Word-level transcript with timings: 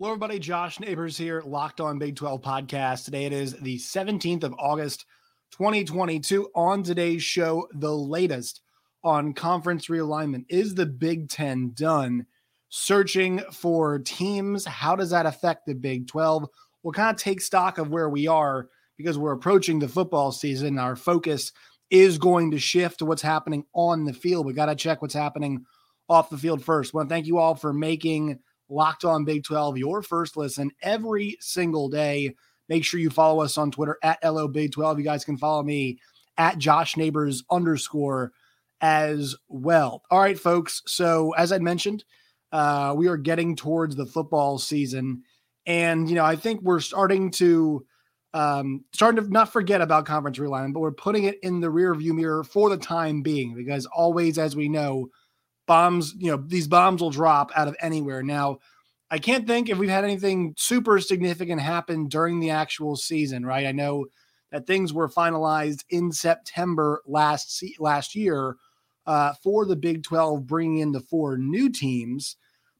Hello, 0.00 0.12
everybody. 0.12 0.38
Josh 0.38 0.80
Neighbors 0.80 1.18
here, 1.18 1.42
Locked 1.44 1.78
On 1.78 1.98
Big 1.98 2.16
12 2.16 2.40
podcast. 2.40 3.04
Today 3.04 3.26
it 3.26 3.34
is 3.34 3.52
the 3.52 3.76
17th 3.76 4.44
of 4.44 4.54
August, 4.58 5.04
2022. 5.50 6.48
On 6.54 6.82
today's 6.82 7.22
show, 7.22 7.68
the 7.74 7.94
latest 7.94 8.62
on 9.04 9.34
conference 9.34 9.88
realignment. 9.88 10.46
Is 10.48 10.74
the 10.74 10.86
Big 10.86 11.28
Ten 11.28 11.72
done? 11.74 12.24
Searching 12.70 13.42
for 13.52 13.98
teams. 13.98 14.64
How 14.64 14.96
does 14.96 15.10
that 15.10 15.26
affect 15.26 15.66
the 15.66 15.74
Big 15.74 16.08
12? 16.08 16.48
We'll 16.82 16.94
kind 16.94 17.14
of 17.14 17.20
take 17.20 17.42
stock 17.42 17.76
of 17.76 17.90
where 17.90 18.08
we 18.08 18.26
are 18.26 18.70
because 18.96 19.18
we're 19.18 19.32
approaching 19.32 19.80
the 19.80 19.86
football 19.86 20.32
season. 20.32 20.78
Our 20.78 20.96
focus 20.96 21.52
is 21.90 22.16
going 22.16 22.52
to 22.52 22.58
shift 22.58 23.00
to 23.00 23.04
what's 23.04 23.20
happening 23.20 23.66
on 23.74 24.04
the 24.04 24.14
field. 24.14 24.46
We 24.46 24.54
got 24.54 24.66
to 24.66 24.74
check 24.74 25.02
what's 25.02 25.12
happening 25.12 25.66
off 26.08 26.30
the 26.30 26.38
field 26.38 26.64
first. 26.64 26.94
Want 26.94 27.10
to 27.10 27.14
thank 27.14 27.26
you 27.26 27.36
all 27.36 27.54
for 27.54 27.74
making 27.74 28.38
Locked 28.70 29.04
On 29.04 29.24
Big 29.24 29.44
12, 29.44 29.78
your 29.78 30.02
first 30.02 30.36
listen 30.36 30.70
every 30.82 31.36
single 31.40 31.88
day. 31.88 32.34
Make 32.68 32.84
sure 32.84 33.00
you 33.00 33.10
follow 33.10 33.42
us 33.42 33.58
on 33.58 33.70
Twitter 33.70 33.98
at 34.02 34.22
LO 34.24 34.48
Big 34.48 34.72
12. 34.72 34.98
You 34.98 35.04
guys 35.04 35.24
can 35.24 35.36
follow 35.36 35.62
me 35.62 35.98
at 36.38 36.58
Josh 36.58 36.96
Neighbors 36.96 37.42
underscore 37.50 38.32
as 38.80 39.34
well. 39.48 40.02
All 40.10 40.20
right, 40.20 40.38
folks. 40.38 40.82
So, 40.86 41.32
as 41.32 41.52
I 41.52 41.58
mentioned, 41.58 42.04
uh, 42.52 42.94
we 42.96 43.08
are 43.08 43.16
getting 43.16 43.56
towards 43.56 43.96
the 43.96 44.06
football 44.06 44.58
season. 44.58 45.22
And, 45.66 46.08
you 46.08 46.14
know, 46.14 46.24
I 46.24 46.36
think 46.36 46.62
we're 46.62 46.80
starting 46.80 47.30
to 47.32 47.84
um, 48.32 48.84
starting 48.92 49.24
to 49.24 49.30
not 49.30 49.52
forget 49.52 49.80
about 49.80 50.06
conference 50.06 50.38
realignment, 50.38 50.72
but 50.72 50.80
we're 50.80 50.92
putting 50.92 51.24
it 51.24 51.38
in 51.42 51.60
the 51.60 51.70
rear 51.70 51.94
view 51.94 52.14
mirror 52.14 52.44
for 52.44 52.70
the 52.70 52.76
time 52.76 53.22
being 53.22 53.54
because 53.54 53.86
always, 53.86 54.38
as 54.38 54.54
we 54.54 54.68
know, 54.68 55.08
bombs, 55.66 56.14
you 56.18 56.30
know, 56.30 56.42
these 56.46 56.68
bombs 56.68 57.00
will 57.00 57.10
drop 57.10 57.50
out 57.54 57.68
of 57.68 57.76
anywhere. 57.80 58.22
Now, 58.22 58.58
I 59.10 59.18
can't 59.18 59.46
think 59.46 59.68
if 59.68 59.78
we've 59.78 59.90
had 59.90 60.04
anything 60.04 60.54
super 60.56 61.00
significant 61.00 61.60
happen 61.60 62.08
during 62.08 62.38
the 62.38 62.50
actual 62.50 62.96
season, 62.96 63.44
right? 63.44 63.66
I 63.66 63.72
know 63.72 64.06
that 64.52 64.66
things 64.66 64.92
were 64.92 65.08
finalized 65.08 65.84
in 65.90 66.12
September 66.12 67.02
last 67.06 67.62
last 67.78 68.14
year 68.14 68.56
uh, 69.06 69.32
for 69.42 69.64
the 69.64 69.76
Big 69.76 70.02
12, 70.04 70.46
bringing 70.46 70.78
in 70.78 70.92
the 70.92 71.00
four 71.00 71.36
new 71.36 71.70
teams. 71.70 72.36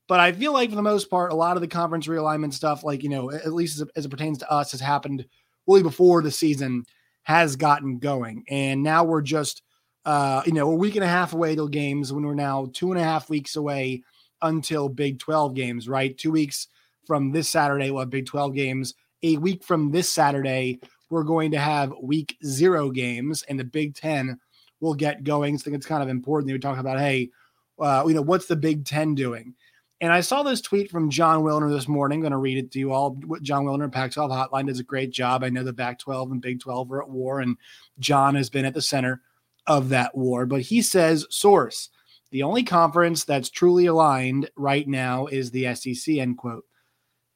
But 0.07 0.21
I 0.21 0.33
feel 0.33 0.53
like 0.53 0.71
for 0.71 0.77
the 0.77 0.83
most 0.83 1.09
part, 1.09 1.33
a 1.33 1.37
lot 1.37 1.57
of 1.57 1.61
the 1.61 1.69
conference 1.69 2.07
realignment 2.07 2.53
stuff, 2.53 2.85
like 2.85 3.03
you 3.03 3.09
know, 3.09 3.31
at 3.31 3.53
least 3.53 3.81
as, 3.81 3.89
as 3.97 4.05
it 4.05 4.11
pertains 4.11 4.39
to 4.39 4.51
us, 4.51 4.73
has 4.73 4.81
happened 4.81 5.25
really 5.67 5.83
before 5.83 6.23
the 6.23 6.31
season 6.31 6.85
has 7.23 7.55
gotten 7.57 7.99
going, 7.99 8.45
and 8.49 8.83
now 8.83 9.05
we're 9.05 9.23
just 9.23 9.63
uh, 10.05 10.43
you 10.47 10.53
know, 10.53 10.71
a 10.71 10.75
week 10.75 10.97
and 10.97 11.05
a 11.05 11.09
half 11.09 11.33
away 11.33 11.55
till 11.55 11.69
games 11.69 12.13
when 12.13 12.25
we're 12.25 12.35
now 12.35 12.69
two 12.73 12.91
and 12.91 13.01
a 13.01 13.05
half 13.05 13.29
weeks 13.29 13.57
away 13.57 14.03
until 14.43 14.89
Big 14.89 15.19
12 15.19 15.55
games, 15.55 15.89
right? 15.89 16.17
Two 16.17 16.31
weeks 16.31 16.69
from 17.07 17.33
this 17.33 17.49
Saturday, 17.49 17.91
we'll 17.91 18.01
have 18.01 18.11
Big 18.11 18.27
12 18.27 18.55
games. 18.55 18.95
A 19.23 19.37
week 19.37 19.63
from 19.63 19.91
this 19.91 20.09
Saturday, 20.09 20.81
we're 21.11 21.25
going 21.25 21.51
to 21.51 21.59
have 21.59 21.93
week 22.01 22.37
zero 22.45 22.91
games, 22.91 23.43
and 23.43 23.59
the 23.59 23.65
Big 23.65 23.95
10 23.95 24.39
will 24.81 24.95
get 24.95 25.25
going. 25.25 25.59
So 25.59 25.63
I 25.63 25.65
think 25.65 25.77
it's 25.77 25.87
kind 25.87 26.03
of 26.03 26.09
important 26.09 26.49
that 26.49 26.55
we 26.55 26.59
talk 26.59 26.79
about, 26.79 26.99
hey, 26.99 27.31
uh, 27.79 28.05
you 28.07 28.15
know, 28.15 28.23
what's 28.23 28.47
the 28.47 28.57
Big 28.57 28.87
10 28.87 29.15
doing? 29.15 29.55
And 30.01 30.11
I 30.11 30.23
saw 30.23 30.43
this 30.43 30.63
tweet 30.63 30.91
from 30.91 31.11
Jon 31.11 31.43
Wilner 31.43 31.71
this 31.71 31.87
morning. 31.87 32.17
I'm 32.17 32.23
going 32.23 32.31
to 32.31 32.39
read 32.39 32.57
it 32.57 32.71
to 32.73 32.79
you 32.79 32.93
all. 32.93 33.21
Jon 33.43 33.67
Wilner, 33.67 33.93
Pac 33.93 34.13
12 34.13 34.31
Hotline, 34.31 34.67
does 34.67 34.81
a 34.81 34.85
great 34.85 35.11
job. 35.11 35.45
I 35.45 35.51
know 35.51 35.63
the 35.63 35.75
Pac 35.75 35.99
12 35.99 36.31
and 36.31 36.41
Big 36.41 36.61
12 36.61 36.91
are 36.91 37.03
at 37.03 37.11
war, 37.11 37.41
and 37.41 37.59
Jon 37.99 38.35
has 38.37 38.49
been 38.49 38.65
at 38.65 38.73
the 38.73 38.81
center 38.81 39.21
of 39.67 39.89
that 39.91 40.17
war. 40.17 40.47
But 40.47 40.63
he 40.63 40.83
says, 40.83 41.27
source, 41.31 41.91
the 42.31 42.43
only 42.43 42.63
conference 42.63 43.25
that's 43.25 43.51
truly 43.51 43.87
aligned 43.87 44.51
right 44.57 44.87
now 44.87 45.27
is 45.27 45.51
the 45.51 45.75
SEC, 45.75 46.17
end 46.17 46.39
quote. 46.39 46.65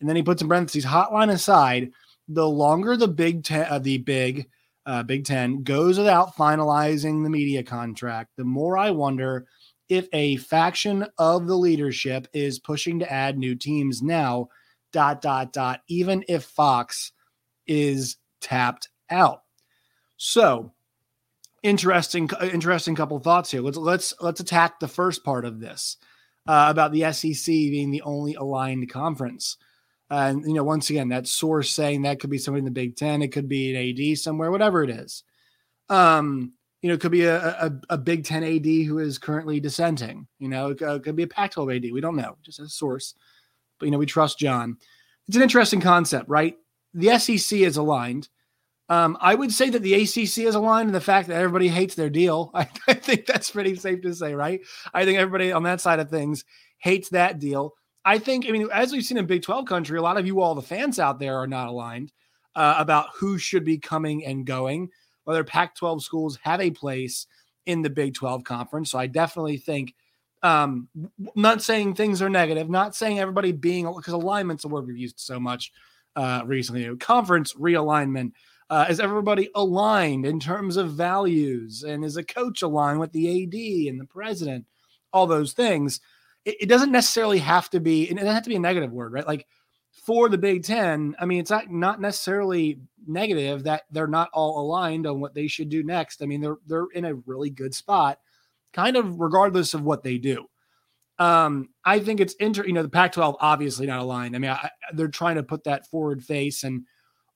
And 0.00 0.08
then 0.08 0.16
he 0.16 0.22
puts 0.22 0.42
in 0.42 0.48
parentheses, 0.48 0.84
hotline 0.84 1.30
aside, 1.30 1.92
the 2.28 2.48
longer 2.48 2.96
the 2.96 3.08
Big 3.08 3.44
Ten, 3.44 3.66
uh, 3.68 3.78
the 3.78 3.98
big 3.98 4.48
uh, 4.86 5.02
Big 5.02 5.24
Ten 5.24 5.62
goes 5.62 5.98
without 5.98 6.36
finalizing 6.36 7.22
the 7.22 7.30
media 7.30 7.62
contract, 7.62 8.30
the 8.36 8.44
more 8.44 8.76
I 8.76 8.90
wonder 8.90 9.46
if 9.88 10.08
a 10.12 10.36
faction 10.36 11.06
of 11.18 11.46
the 11.46 11.56
leadership 11.56 12.26
is 12.32 12.58
pushing 12.58 12.98
to 12.98 13.12
add 13.12 13.38
new 13.38 13.54
teams 13.54 14.02
now, 14.02 14.48
dot, 14.92 15.20
dot, 15.20 15.52
dot, 15.52 15.82
even 15.88 16.24
if 16.28 16.44
Fox 16.44 17.12
is 17.66 18.16
tapped 18.40 18.88
out. 19.10 19.42
So 20.16 20.72
interesting 21.64 22.30
interesting 22.52 22.94
couple 22.94 23.18
thoughts 23.18 23.50
here. 23.50 23.62
Let's 23.62 23.78
let's 23.78 24.14
let's 24.20 24.40
attack 24.40 24.78
the 24.78 24.86
first 24.86 25.24
part 25.24 25.44
of 25.44 25.58
this 25.58 25.96
uh, 26.46 26.66
about 26.68 26.92
the 26.92 27.10
SEC 27.12 27.46
being 27.46 27.90
the 27.90 28.02
only 28.02 28.34
aligned 28.34 28.88
conference. 28.88 29.56
And 30.10 30.46
you 30.46 30.54
know, 30.54 30.62
once 30.62 30.90
again, 30.90 31.08
that 31.08 31.26
source 31.26 31.70
saying 31.70 32.02
that 32.02 32.20
could 32.20 32.30
be 32.30 32.38
somebody 32.38 32.60
in 32.60 32.66
the 32.66 32.70
Big 32.70 32.94
Ten, 32.94 33.22
it 33.22 33.32
could 33.32 33.48
be 33.48 33.74
an 33.74 34.12
AD 34.12 34.18
somewhere, 34.18 34.52
whatever 34.52 34.84
it 34.84 34.90
is. 34.90 35.24
Um, 35.88 36.52
you 36.82 36.88
know, 36.88 36.94
it 36.94 37.00
could 37.00 37.10
be 37.10 37.24
a, 37.24 37.38
a, 37.38 37.72
a 37.90 37.98
Big 37.98 38.24
Ten 38.24 38.44
AD 38.44 38.66
who 38.66 38.98
is 38.98 39.18
currently 39.18 39.58
dissenting. 39.58 40.28
You 40.38 40.48
know, 40.48 40.68
it, 40.68 40.82
it 40.82 41.02
could 41.02 41.16
be 41.16 41.22
a 41.22 41.28
Pac-12 41.28 41.76
AD. 41.76 41.92
We 41.92 42.00
don't 42.02 42.16
know, 42.16 42.36
just 42.42 42.60
a 42.60 42.68
source. 42.68 43.14
But 43.80 43.86
you 43.86 43.92
know, 43.92 43.98
we 43.98 44.06
trust 44.06 44.38
Jon. 44.38 44.76
It's 45.26 45.36
an 45.36 45.42
interesting 45.42 45.80
concept, 45.80 46.28
right? 46.28 46.56
The 46.92 47.18
SEC 47.18 47.60
is 47.60 47.78
aligned. 47.78 48.28
Um, 48.88 49.16
I 49.20 49.34
would 49.34 49.52
say 49.52 49.70
that 49.70 49.80
the 49.80 49.94
ACC 49.94 50.38
is 50.38 50.54
aligned 50.54 50.88
in 50.88 50.92
the 50.92 51.00
fact 51.00 51.28
that 51.28 51.36
everybody 51.36 51.68
hates 51.68 51.94
their 51.94 52.10
deal. 52.10 52.50
I, 52.54 52.68
I, 52.86 52.94
think 52.94 53.26
that's 53.26 53.50
pretty 53.50 53.76
safe 53.76 54.02
to 54.02 54.14
say, 54.14 54.34
right? 54.34 54.60
I 54.92 55.04
think 55.04 55.18
everybody 55.18 55.52
on 55.52 55.62
that 55.62 55.80
side 55.80 56.00
of 56.00 56.10
things 56.10 56.44
hates 56.78 57.08
that 57.10 57.38
deal. 57.38 57.74
I 58.04 58.18
think, 58.18 58.46
I 58.46 58.50
mean, 58.50 58.68
as 58.72 58.92
we've 58.92 59.04
seen 59.04 59.16
in 59.16 59.26
Big 59.26 59.42
12 59.42 59.64
country, 59.64 59.98
a 59.98 60.02
lot 60.02 60.18
of 60.18 60.26
you, 60.26 60.40
all 60.40 60.54
the 60.54 60.60
fans 60.60 60.98
out 60.98 61.18
there, 61.18 61.38
are 61.38 61.46
not 61.46 61.68
aligned 61.68 62.12
uh, 62.54 62.74
about 62.78 63.08
who 63.16 63.38
should 63.38 63.64
be 63.64 63.78
coming 63.78 64.24
and 64.26 64.44
going, 64.44 64.90
whether 65.24 65.44
Pac 65.44 65.74
12 65.76 66.02
schools 66.02 66.38
have 66.42 66.60
a 66.60 66.70
place 66.70 67.26
in 67.64 67.80
the 67.80 67.88
Big 67.88 68.12
12 68.12 68.44
conference. 68.44 68.90
So 68.90 68.98
I 68.98 69.06
definitely 69.06 69.56
think, 69.56 69.94
um, 70.42 70.88
not 71.34 71.62
saying 71.62 71.94
things 71.94 72.20
are 72.20 72.28
negative, 72.28 72.68
not 72.68 72.94
saying 72.94 73.18
everybody 73.18 73.52
being, 73.52 73.90
because 73.96 74.12
alignment's 74.12 74.64
a 74.64 74.68
word 74.68 74.86
we've 74.86 74.98
used 74.98 75.18
so 75.18 75.40
much 75.40 75.72
uh, 76.16 76.42
recently, 76.44 76.94
conference 76.98 77.54
realignment 77.54 78.32
uh, 78.70 78.86
is 78.88 79.00
everybody 79.00 79.50
aligned 79.54 80.24
in 80.24 80.40
terms 80.40 80.76
of 80.76 80.92
values? 80.92 81.82
And 81.82 82.04
is 82.04 82.16
a 82.16 82.24
coach 82.24 82.62
aligned 82.62 83.00
with 83.00 83.12
the 83.12 83.44
AD 83.44 83.90
and 83.90 84.00
the 84.00 84.06
president? 84.06 84.66
All 85.12 85.26
those 85.26 85.52
things. 85.52 86.00
It, 86.44 86.56
it 86.62 86.68
doesn't 86.68 86.92
necessarily 86.92 87.38
have 87.38 87.70
to 87.70 87.80
be, 87.80 88.08
and 88.08 88.18
it 88.18 88.22
doesn't 88.22 88.34
have 88.34 88.44
to 88.44 88.50
be 88.50 88.56
a 88.56 88.60
negative 88.60 88.92
word, 88.92 89.12
right? 89.12 89.26
Like 89.26 89.46
for 89.92 90.28
the 90.28 90.38
Big 90.38 90.64
Ten, 90.64 91.14
I 91.18 91.24
mean, 91.24 91.40
it's 91.40 91.50
not 91.50 91.70
not 91.70 92.00
necessarily 92.00 92.80
negative 93.06 93.64
that 93.64 93.82
they're 93.90 94.06
not 94.06 94.30
all 94.32 94.60
aligned 94.60 95.06
on 95.06 95.20
what 95.20 95.34
they 95.34 95.46
should 95.46 95.68
do 95.68 95.82
next. 95.82 96.22
I 96.22 96.26
mean, 96.26 96.40
they're 96.40 96.58
they're 96.66 96.88
in 96.94 97.04
a 97.04 97.14
really 97.14 97.50
good 97.50 97.74
spot, 97.74 98.18
kind 98.72 98.96
of 98.96 99.20
regardless 99.20 99.74
of 99.74 99.82
what 99.82 100.02
they 100.02 100.18
do. 100.18 100.46
Um, 101.18 101.68
I 101.84 102.00
think 102.00 102.18
it's 102.20 102.34
inter, 102.34 102.66
you 102.66 102.72
know, 102.72 102.82
the 102.82 102.88
Pac-12 102.88 103.36
obviously 103.38 103.86
not 103.86 104.00
aligned. 104.00 104.34
I 104.34 104.40
mean, 104.40 104.50
I, 104.50 104.68
they're 104.92 105.06
trying 105.06 105.36
to 105.36 105.44
put 105.44 105.62
that 105.64 105.86
forward 105.86 106.24
face 106.24 106.64
and 106.64 106.84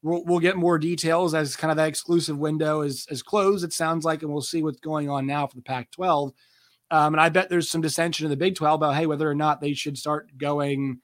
We'll, 0.03 0.25
we'll 0.25 0.38
get 0.38 0.56
more 0.56 0.78
details 0.78 1.34
as 1.34 1.56
kind 1.56 1.70
of 1.70 1.76
that 1.76 1.88
exclusive 1.88 2.38
window 2.38 2.82
is, 2.82 3.06
is 3.10 3.22
closed. 3.22 3.64
It 3.64 3.72
sounds 3.72 4.04
like, 4.04 4.22
and 4.22 4.32
we'll 4.32 4.42
see 4.42 4.62
what's 4.62 4.81
going 4.81 5.10
on 5.10 5.26
now 5.26 5.47
for 5.47 5.56
the 5.56 5.62
Pac 5.62 5.91
12. 5.91 6.32
Um, 6.91 7.14
and 7.14 7.20
I 7.20 7.28
bet 7.28 7.50
there's 7.50 7.69
some 7.69 7.81
dissension 7.81 8.25
in 8.25 8.31
the 8.31 8.37
Big 8.37 8.54
12 8.54 8.81
about, 8.81 8.94
hey, 8.94 9.06
whether 9.06 9.28
or 9.28 9.34
not 9.34 9.60
they 9.60 9.75
should 9.75 9.98
start 9.98 10.31
going, 10.38 11.00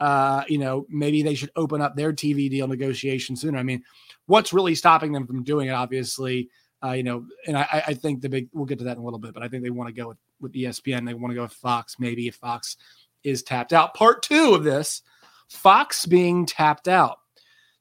uh, 0.00 0.44
you 0.48 0.58
know, 0.58 0.86
maybe 0.88 1.22
they 1.22 1.34
should 1.34 1.50
open 1.56 1.82
up 1.82 1.96
their 1.96 2.12
TV 2.12 2.48
deal 2.48 2.68
negotiation 2.68 3.36
sooner. 3.36 3.58
I 3.58 3.62
mean, 3.62 3.82
what's 4.26 4.52
really 4.52 4.74
stopping 4.74 5.12
them 5.12 5.26
from 5.26 5.42
doing 5.42 5.68
it, 5.68 5.72
obviously, 5.72 6.48
uh, 6.84 6.92
you 6.92 7.02
know, 7.02 7.26
and 7.46 7.56
I, 7.56 7.84
I 7.88 7.94
think 7.94 8.20
the 8.20 8.28
big, 8.28 8.48
we'll 8.52 8.66
get 8.66 8.78
to 8.78 8.84
that 8.84 8.96
in 8.96 9.02
a 9.02 9.04
little 9.04 9.18
bit, 9.18 9.34
but 9.34 9.42
I 9.42 9.48
think 9.48 9.62
they 9.62 9.70
want 9.70 9.88
to 9.88 9.94
go 9.94 10.08
with, 10.08 10.18
with 10.40 10.52
ESPN. 10.54 11.06
They 11.06 11.14
want 11.14 11.32
to 11.32 11.36
go 11.36 11.42
with 11.42 11.52
Fox, 11.52 11.96
maybe 11.98 12.28
if 12.28 12.36
Fox 12.36 12.76
is 13.24 13.42
tapped 13.42 13.72
out. 13.72 13.94
Part 13.94 14.22
two 14.22 14.54
of 14.54 14.64
this 14.64 15.02
Fox 15.48 16.06
being 16.06 16.46
tapped 16.46 16.88
out. 16.88 17.18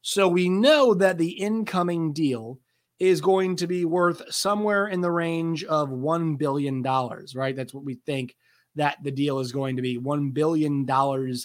So 0.08 0.28
we 0.28 0.50
know 0.50 0.94
that 0.94 1.18
the 1.18 1.32
incoming 1.32 2.14
deal 2.14 2.60
is 3.00 3.22
going 3.22 3.56
to 3.56 3.66
be 3.66 3.86
worth 3.86 4.22
somewhere 4.32 4.86
in 4.86 5.02
the 5.02 5.10
range 5.10 5.64
of 5.64 5.90
$1 5.90 6.38
billion, 6.38 6.84
right? 6.84 7.56
That's 7.56 7.74
what 7.74 7.84
we 7.84 7.96
think 8.06 8.36
that 8.76 8.98
the 9.02 9.10
deal 9.10 9.40
is 9.40 9.52
going 9.52 9.78
to 9.78 9.82
be 9.82 9.98
$1 9.98 10.32
billion 10.32 10.88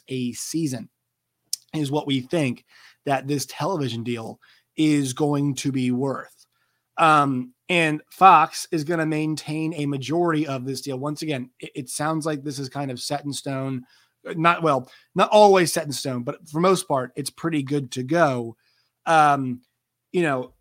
a 0.09 0.33
season, 0.33 0.91
is 1.73 1.91
what 1.91 2.07
we 2.07 2.21
think 2.21 2.67
that 3.07 3.27
this 3.27 3.47
television 3.47 4.05
deal 4.05 4.39
is 4.77 5.15
going 5.15 5.55
to 5.55 5.73
be 5.73 5.91
worth. 5.91 6.45
Um, 6.99 7.55
and 7.71 8.03
Fox 8.11 8.69
is 8.71 8.85
going 8.85 9.01
to 9.01 9.06
maintain 9.06 9.73
a 9.73 9.87
majority 9.87 10.47
of 10.47 10.67
this 10.67 10.83
deal. 10.83 10.99
Once 10.99 11.23
again, 11.23 11.49
it, 11.61 11.71
it 11.75 11.89
sounds 11.89 12.27
like 12.27 12.45
this 12.45 12.59
is 12.59 12.69
kind 12.69 12.91
of 12.91 13.01
set 13.01 13.25
in 13.25 13.33
stone 13.33 13.85
not 14.25 14.62
well, 14.62 14.90
not 15.14 15.31
always 15.31 15.72
set 15.72 15.87
in 15.87 15.93
stone, 15.93 16.22
but 16.22 16.49
for 16.49 16.61
most 16.61 16.87
part, 16.87 17.12
it's 17.17 17.31
pretty 17.31 17.62
good 17.62 17.90
to 17.93 18.02
go. 18.02 18.56
Um, 19.06 19.62
you 20.12 20.22
know, 20.22 20.55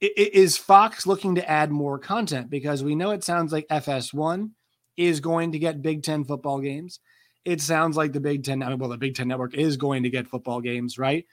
is 0.00 0.56
Fox 0.56 1.06
looking 1.06 1.36
to 1.36 1.50
add 1.50 1.70
more 1.70 1.98
content? 1.98 2.50
Because 2.50 2.84
we 2.84 2.94
know 2.94 3.10
it 3.10 3.24
sounds 3.24 3.52
like 3.52 3.66
FS1 3.68 4.50
is 4.96 5.20
going 5.20 5.52
to 5.52 5.58
get 5.58 5.82
Big 5.82 6.02
Ten 6.02 6.24
football 6.24 6.60
games. 6.60 7.00
it 7.44 7.60
sounds 7.60 7.96
like 7.96 8.12
the 8.12 8.20
Big 8.20 8.44
Ten, 8.44 8.62
I 8.62 8.68
mean, 8.70 8.78
well, 8.78 8.90
the 8.90 8.98
Big 8.98 9.14
Ten 9.14 9.28
network 9.28 9.54
is 9.54 9.76
going 9.76 10.02
to 10.02 10.10
get 10.10 10.28
football 10.28 10.60
games, 10.60 10.98
right? 10.98 11.24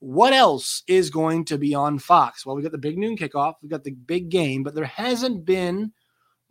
What 0.00 0.32
else 0.34 0.82
is 0.86 1.08
going 1.10 1.46
to 1.46 1.56
be 1.56 1.74
on 1.74 1.98
Fox? 1.98 2.44
Well, 2.44 2.54
we 2.54 2.62
got 2.62 2.72
the 2.72 2.78
big 2.78 2.98
noon 2.98 3.16
kickoff, 3.16 3.54
we 3.62 3.68
got 3.68 3.84
the 3.84 3.92
big 3.92 4.28
game, 4.28 4.62
but 4.62 4.74
there 4.74 4.84
hasn't 4.84 5.44
been 5.44 5.92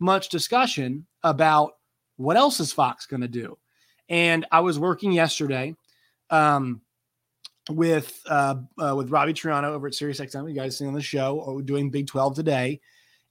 much 0.00 0.28
discussion 0.28 1.06
about 1.22 1.72
what 2.16 2.36
else 2.36 2.58
is 2.58 2.72
Fox 2.72 3.06
going 3.06 3.20
to 3.20 3.28
do. 3.28 3.56
And 4.08 4.46
I 4.52 4.60
was 4.60 4.78
working 4.78 5.12
yesterday 5.12 5.74
um, 6.30 6.80
with 7.70 8.20
uh, 8.28 8.56
uh, 8.78 8.94
with 8.96 9.10
Robbie 9.10 9.34
Triano 9.34 9.70
over 9.70 9.86
at 9.86 9.92
SiriusXM. 9.94 10.48
You 10.48 10.54
guys 10.54 10.76
seen 10.76 10.88
on 10.88 10.94
the 10.94 11.02
show, 11.02 11.42
oh, 11.46 11.60
doing 11.60 11.90
Big 11.90 12.06
12 12.06 12.34
today. 12.34 12.80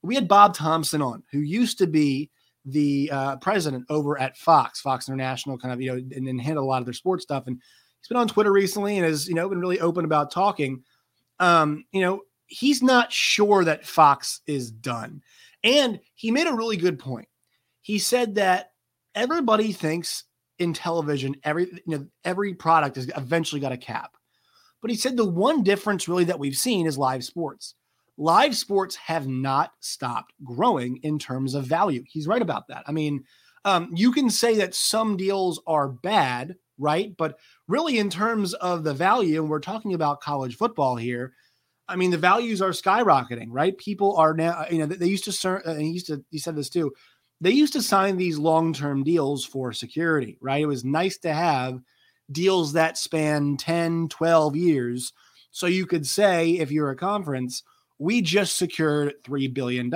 We 0.01 0.15
had 0.15 0.27
Bob 0.27 0.53
Thompson 0.53 1.01
on, 1.01 1.23
who 1.31 1.39
used 1.39 1.77
to 1.77 1.87
be 1.87 2.29
the 2.65 3.09
uh, 3.11 3.35
president 3.37 3.85
over 3.89 4.19
at 4.19 4.37
Fox, 4.37 4.81
Fox 4.81 5.07
International, 5.07 5.57
kind 5.57 5.73
of, 5.73 5.81
you 5.81 5.91
know, 5.91 5.95
and, 5.95 6.27
and 6.27 6.41
handle 6.41 6.63
a 6.63 6.67
lot 6.67 6.79
of 6.79 6.85
their 6.85 6.93
sports 6.93 7.23
stuff. 7.23 7.47
And 7.47 7.57
he's 7.99 8.07
been 8.07 8.17
on 8.17 8.27
Twitter 8.27 8.51
recently 8.51 8.97
and 8.97 9.05
has, 9.05 9.27
you 9.27 9.35
know, 9.35 9.47
been 9.49 9.59
really 9.59 9.79
open 9.79 10.05
about 10.05 10.31
talking. 10.31 10.83
Um, 11.39 11.85
you 11.91 12.01
know, 12.01 12.21
he's 12.47 12.81
not 12.81 13.11
sure 13.11 13.63
that 13.65 13.85
Fox 13.85 14.41
is 14.47 14.71
done. 14.71 15.21
And 15.63 15.99
he 16.13 16.31
made 16.31 16.47
a 16.47 16.53
really 16.53 16.77
good 16.77 16.99
point. 16.99 17.27
He 17.81 17.99
said 17.99 18.35
that 18.35 18.71
everybody 19.15 19.71
thinks 19.71 20.23
in 20.59 20.73
television, 20.73 21.35
every 21.43 21.65
you 21.85 21.97
know, 21.97 22.07
every 22.23 22.53
product 22.53 22.95
has 22.95 23.09
eventually 23.17 23.61
got 23.61 23.71
a 23.71 23.77
cap. 23.77 24.15
But 24.81 24.91
he 24.91 24.97
said 24.97 25.17
the 25.17 25.25
one 25.25 25.63
difference 25.63 26.07
really 26.07 26.25
that 26.25 26.39
we've 26.39 26.57
seen 26.57 26.85
is 26.85 26.97
live 26.97 27.23
sports 27.23 27.75
live 28.17 28.55
sports 28.55 28.95
have 28.95 29.27
not 29.27 29.71
stopped 29.79 30.33
growing 30.43 30.97
in 31.03 31.17
terms 31.17 31.55
of 31.55 31.65
value. 31.65 32.03
He's 32.07 32.27
right 32.27 32.41
about 32.41 32.67
that. 32.67 32.83
I 32.87 32.91
mean, 32.91 33.23
um, 33.65 33.89
you 33.93 34.11
can 34.11 34.29
say 34.29 34.55
that 34.57 34.75
some 34.75 35.17
deals 35.17 35.61
are 35.65 35.87
bad, 35.87 36.55
right? 36.77 37.15
But 37.17 37.39
really, 37.67 37.97
in 37.97 38.09
terms 38.09 38.53
of 38.55 38.83
the 38.83 38.93
value, 38.93 39.41
and 39.41 39.49
we're 39.49 39.59
talking 39.59 39.93
about 39.93 40.21
college 40.21 40.57
football 40.57 40.95
here. 40.95 41.33
I 41.85 41.97
mean, 41.97 42.11
the 42.11 42.17
values 42.17 42.61
are 42.61 42.69
skyrocketing, 42.69 43.47
right? 43.49 43.77
People 43.77 44.15
are 44.15 44.33
now, 44.33 44.65
you 44.71 44.77
know, 44.77 44.85
they 44.85 45.05
used 45.05 45.25
to, 45.25 45.61
uh, 45.65 45.75
he 45.75 45.89
used 45.89 46.07
to, 46.07 46.23
he 46.31 46.39
said 46.39 46.55
this 46.55 46.69
too. 46.69 46.93
They 47.43 47.51
used 47.51 47.73
to 47.73 47.81
sign 47.81 48.15
these 48.15 48.37
long 48.37 48.71
term 48.71 49.03
deals 49.03 49.43
for 49.43 49.73
security, 49.73 50.37
right? 50.39 50.61
It 50.61 50.67
was 50.67 50.85
nice 50.85 51.17
to 51.19 51.33
have 51.33 51.81
deals 52.31 52.71
that 52.71 52.97
span 52.97 53.57
10, 53.57 54.07
12 54.07 54.55
years. 54.55 55.11
So 55.51 55.67
you 55.67 55.85
could 55.85 56.07
say, 56.07 56.51
if 56.51 56.71
you're 56.71 56.91
a 56.91 56.95
conference, 56.95 57.63
we 57.99 58.21
just 58.21 58.55
secured 58.55 59.21
$3 59.25 59.53
billion. 59.53 59.91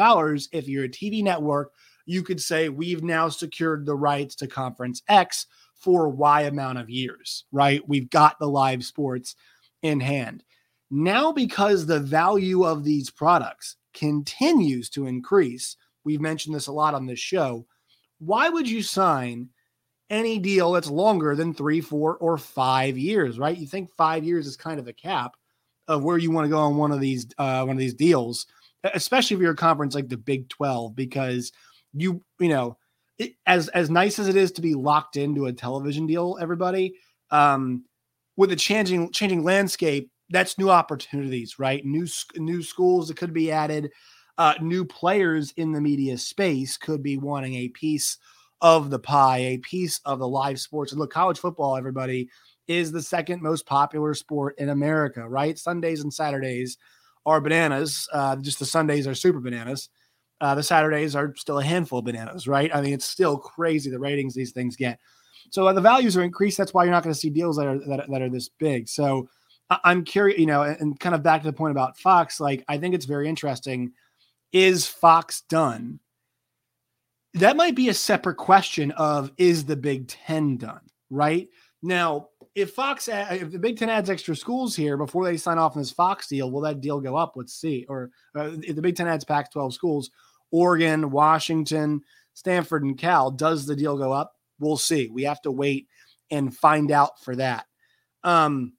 If 0.51 0.67
you're 0.67 0.83
a 0.83 0.89
TV 0.89 1.23
network, 1.23 1.71
you 2.05 2.21
could 2.21 2.41
say 2.41 2.67
we've 2.67 3.01
now 3.01 3.29
secured 3.29 3.85
the 3.85 3.95
rights 3.95 4.35
to 4.35 4.47
Conference 4.47 5.01
X 5.07 5.45
for 5.73 6.09
Y 6.09 6.41
amount 6.41 6.79
of 6.79 6.89
years, 6.89 7.45
right? 7.53 7.81
We've 7.87 8.09
got 8.09 8.37
the 8.39 8.49
live 8.49 8.83
sports 8.83 9.35
in 9.83 10.01
hand. 10.01 10.43
Now, 10.91 11.31
because 11.31 11.85
the 11.85 12.01
value 12.01 12.65
of 12.65 12.83
these 12.83 13.09
products 13.09 13.77
continues 13.93 14.89
to 14.89 15.07
increase, 15.07 15.77
we've 16.07 16.21
mentioned 16.21 16.55
this 16.55 16.67
a 16.67 16.71
lot 16.71 16.93
on 16.93 17.05
this 17.05 17.19
show. 17.19 17.67
Why 18.19 18.47
would 18.47 18.67
you 18.67 18.81
sign 18.81 19.49
any 20.09 20.39
deal 20.39 20.71
that's 20.71 20.89
longer 20.89 21.35
than 21.35 21.53
three, 21.53 21.81
four, 21.81 22.15
or 22.15 22.37
five 22.37 22.97
years, 22.97 23.37
right? 23.37 23.57
You 23.57 23.67
think 23.67 23.91
five 23.97 24.23
years 24.23 24.47
is 24.47 24.55
kind 24.55 24.79
of 24.79 24.87
a 24.87 24.93
cap 24.93 25.35
of 25.89 26.05
where 26.05 26.17
you 26.17 26.31
want 26.31 26.45
to 26.45 26.49
go 26.49 26.59
on 26.59 26.77
one 26.77 26.93
of 26.93 27.01
these 27.01 27.27
uh, 27.37 27.63
one 27.65 27.75
of 27.75 27.79
these 27.79 27.93
deals, 27.93 28.47
especially 28.93 29.35
if 29.35 29.41
you're 29.41 29.51
a 29.51 29.55
conference 29.55 29.95
like 29.95 30.07
the 30.07 30.17
Big 30.17 30.47
Twelve, 30.47 30.95
because 30.95 31.51
you 31.93 32.23
you 32.39 32.49
know 32.49 32.77
it, 33.17 33.33
as 33.45 33.67
as 33.69 33.89
nice 33.89 34.17
as 34.17 34.29
it 34.29 34.37
is 34.37 34.51
to 34.53 34.61
be 34.61 34.73
locked 34.73 35.17
into 35.17 35.47
a 35.47 35.53
television 35.53 36.07
deal, 36.07 36.37
everybody 36.39 36.95
um, 37.31 37.83
with 38.37 38.49
the 38.49 38.55
changing 38.55 39.11
changing 39.11 39.43
landscape, 39.43 40.09
that's 40.29 40.57
new 40.57 40.69
opportunities, 40.69 41.59
right? 41.59 41.85
New 41.85 42.07
new 42.37 42.63
schools 42.63 43.09
that 43.09 43.17
could 43.17 43.33
be 43.33 43.51
added, 43.51 43.91
uh, 44.37 44.53
new 44.61 44.85
players 44.85 45.51
in 45.57 45.71
the 45.71 45.81
media 45.81 46.17
space 46.17 46.77
could 46.77 47.01
be 47.01 47.17
wanting 47.17 47.55
a 47.55 47.69
piece 47.69 48.17
of 48.61 48.89
the 48.89 48.99
pie, 48.99 49.37
a 49.37 49.57
piece 49.59 49.99
of 50.05 50.19
the 50.19 50.27
live 50.27 50.59
sports. 50.59 50.91
And 50.91 50.99
look, 50.99 51.11
college 51.11 51.39
football, 51.39 51.77
everybody 51.77 52.29
is 52.67 52.91
the 52.91 53.01
second 53.01 53.41
most 53.41 53.65
popular 53.65 54.13
sport 54.13 54.55
in 54.57 54.69
America, 54.69 55.27
right? 55.27 55.57
Sundays 55.57 56.01
and 56.01 56.13
Saturdays 56.13 56.77
are 57.25 57.41
bananas. 57.41 58.07
Uh, 58.11 58.35
just 58.37 58.59
the 58.59 58.65
Sundays 58.65 59.07
are 59.07 59.15
super 59.15 59.39
bananas. 59.39 59.89
Uh, 60.39 60.53
the 60.53 60.63
Saturdays 60.63 61.15
are 61.15 61.33
still 61.35 61.59
a 61.59 61.63
handful 61.63 61.99
of 61.99 62.05
bananas, 62.05 62.47
right? 62.47 62.69
I 62.73 62.81
mean, 62.81 62.93
it's 62.93 63.05
still 63.05 63.37
crazy 63.37 63.89
the 63.89 63.99
ratings 63.99 64.33
these 64.33 64.51
things 64.51 64.75
get. 64.75 64.99
So 65.49 65.65
uh, 65.67 65.73
the 65.73 65.81
values 65.81 66.17
are 66.17 66.23
increased. 66.23 66.57
That's 66.57 66.73
why 66.73 66.83
you're 66.83 66.93
not 66.93 67.03
going 67.03 67.13
to 67.13 67.19
see 67.19 67.29
deals 67.29 67.57
that 67.57 67.67
are 67.67 67.79
that, 67.87 68.05
that 68.09 68.21
are 68.21 68.29
this 68.29 68.49
big. 68.49 68.87
So 68.87 69.29
I- 69.69 69.79
I'm 69.83 70.03
curious, 70.03 70.39
you 70.39 70.45
know, 70.45 70.63
and, 70.63 70.79
and 70.79 70.99
kind 70.99 71.15
of 71.15 71.23
back 71.23 71.41
to 71.41 71.47
the 71.47 71.53
point 71.53 71.71
about 71.71 71.97
Fox. 71.97 72.39
Like, 72.39 72.63
I 72.67 72.77
think 72.77 72.95
it's 72.95 73.05
very 73.05 73.27
interesting. 73.27 73.93
Is 74.51 74.87
Fox 74.87 75.41
done? 75.41 75.99
That 77.33 77.57
might 77.57 77.75
be 77.75 77.89
a 77.89 77.93
separate 77.93 78.37
question 78.37 78.91
of 78.91 79.31
is 79.37 79.65
the 79.65 79.75
Big 79.75 80.07
Ten 80.07 80.57
done, 80.57 80.81
right? 81.09 81.47
Now, 81.83 82.29
if 82.55 82.71
Fox, 82.71 83.07
if 83.07 83.51
the 83.51 83.59
Big 83.59 83.77
Ten 83.77 83.89
adds 83.89 84.09
extra 84.09 84.35
schools 84.35 84.75
here 84.75 84.97
before 84.97 85.25
they 85.25 85.37
sign 85.37 85.59
off 85.59 85.75
on 85.75 85.81
this 85.81 85.91
Fox 85.91 86.27
deal, 86.27 86.49
will 86.49 86.61
that 86.61 86.81
deal 86.81 86.99
go 86.99 87.15
up? 87.15 87.33
Let's 87.35 87.53
see. 87.53 87.85
Or 87.87 88.09
uh, 88.35 88.51
if 88.63 88.75
the 88.75 88.81
Big 88.81 88.95
Ten 88.95 89.07
adds 89.07 89.23
Pac 89.23 89.51
12 89.51 89.73
schools, 89.73 90.09
Oregon, 90.51 91.11
Washington, 91.11 92.01
Stanford, 92.33 92.83
and 92.83 92.97
Cal, 92.97 93.29
does 93.29 93.65
the 93.65 93.75
deal 93.75 93.97
go 93.97 94.11
up? 94.11 94.33
We'll 94.59 94.77
see. 94.77 95.09
We 95.09 95.23
have 95.23 95.41
to 95.43 95.51
wait 95.51 95.87
and 96.31 96.55
find 96.55 96.91
out 96.91 97.23
for 97.23 97.35
that. 97.35 97.65
Um, 98.23 98.73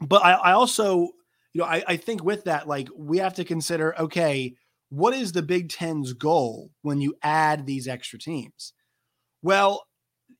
but 0.00 0.24
I, 0.24 0.32
I 0.32 0.52
also, 0.52 1.08
you 1.52 1.60
know, 1.60 1.64
I, 1.64 1.82
I 1.86 1.96
think 1.96 2.22
with 2.22 2.44
that, 2.44 2.68
like, 2.68 2.88
we 2.96 3.18
have 3.18 3.34
to 3.34 3.44
consider 3.44 3.98
okay, 3.98 4.54
what 4.94 5.12
is 5.12 5.32
the 5.32 5.42
Big 5.42 5.70
Ten's 5.70 6.12
goal 6.12 6.70
when 6.82 7.00
you 7.00 7.16
add 7.20 7.66
these 7.66 7.88
extra 7.88 8.16
teams? 8.16 8.72
Well, 9.42 9.84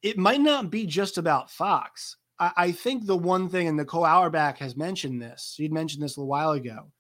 it 0.01 0.17
might 0.17 0.41
not 0.41 0.71
be 0.71 0.87
just 0.87 1.19
about 1.19 1.51
Fox. 1.51 2.17
I, 2.39 2.53
I 2.57 2.73
think 2.73 3.05
the 3.05 3.17
one 3.17 3.49
thing, 3.49 3.67
and 3.67 3.77
Nicole 3.77 4.05
Auerbach 4.07 4.59
has 4.59 4.77
mentioned 4.77 5.21
this, 5.21 5.55
she'd 5.57 5.73
mentioned 5.73 6.05
this 6.05 6.17
a 6.17 6.21
little 6.21 6.31
while 6.31 6.53
ago, 6.53 6.93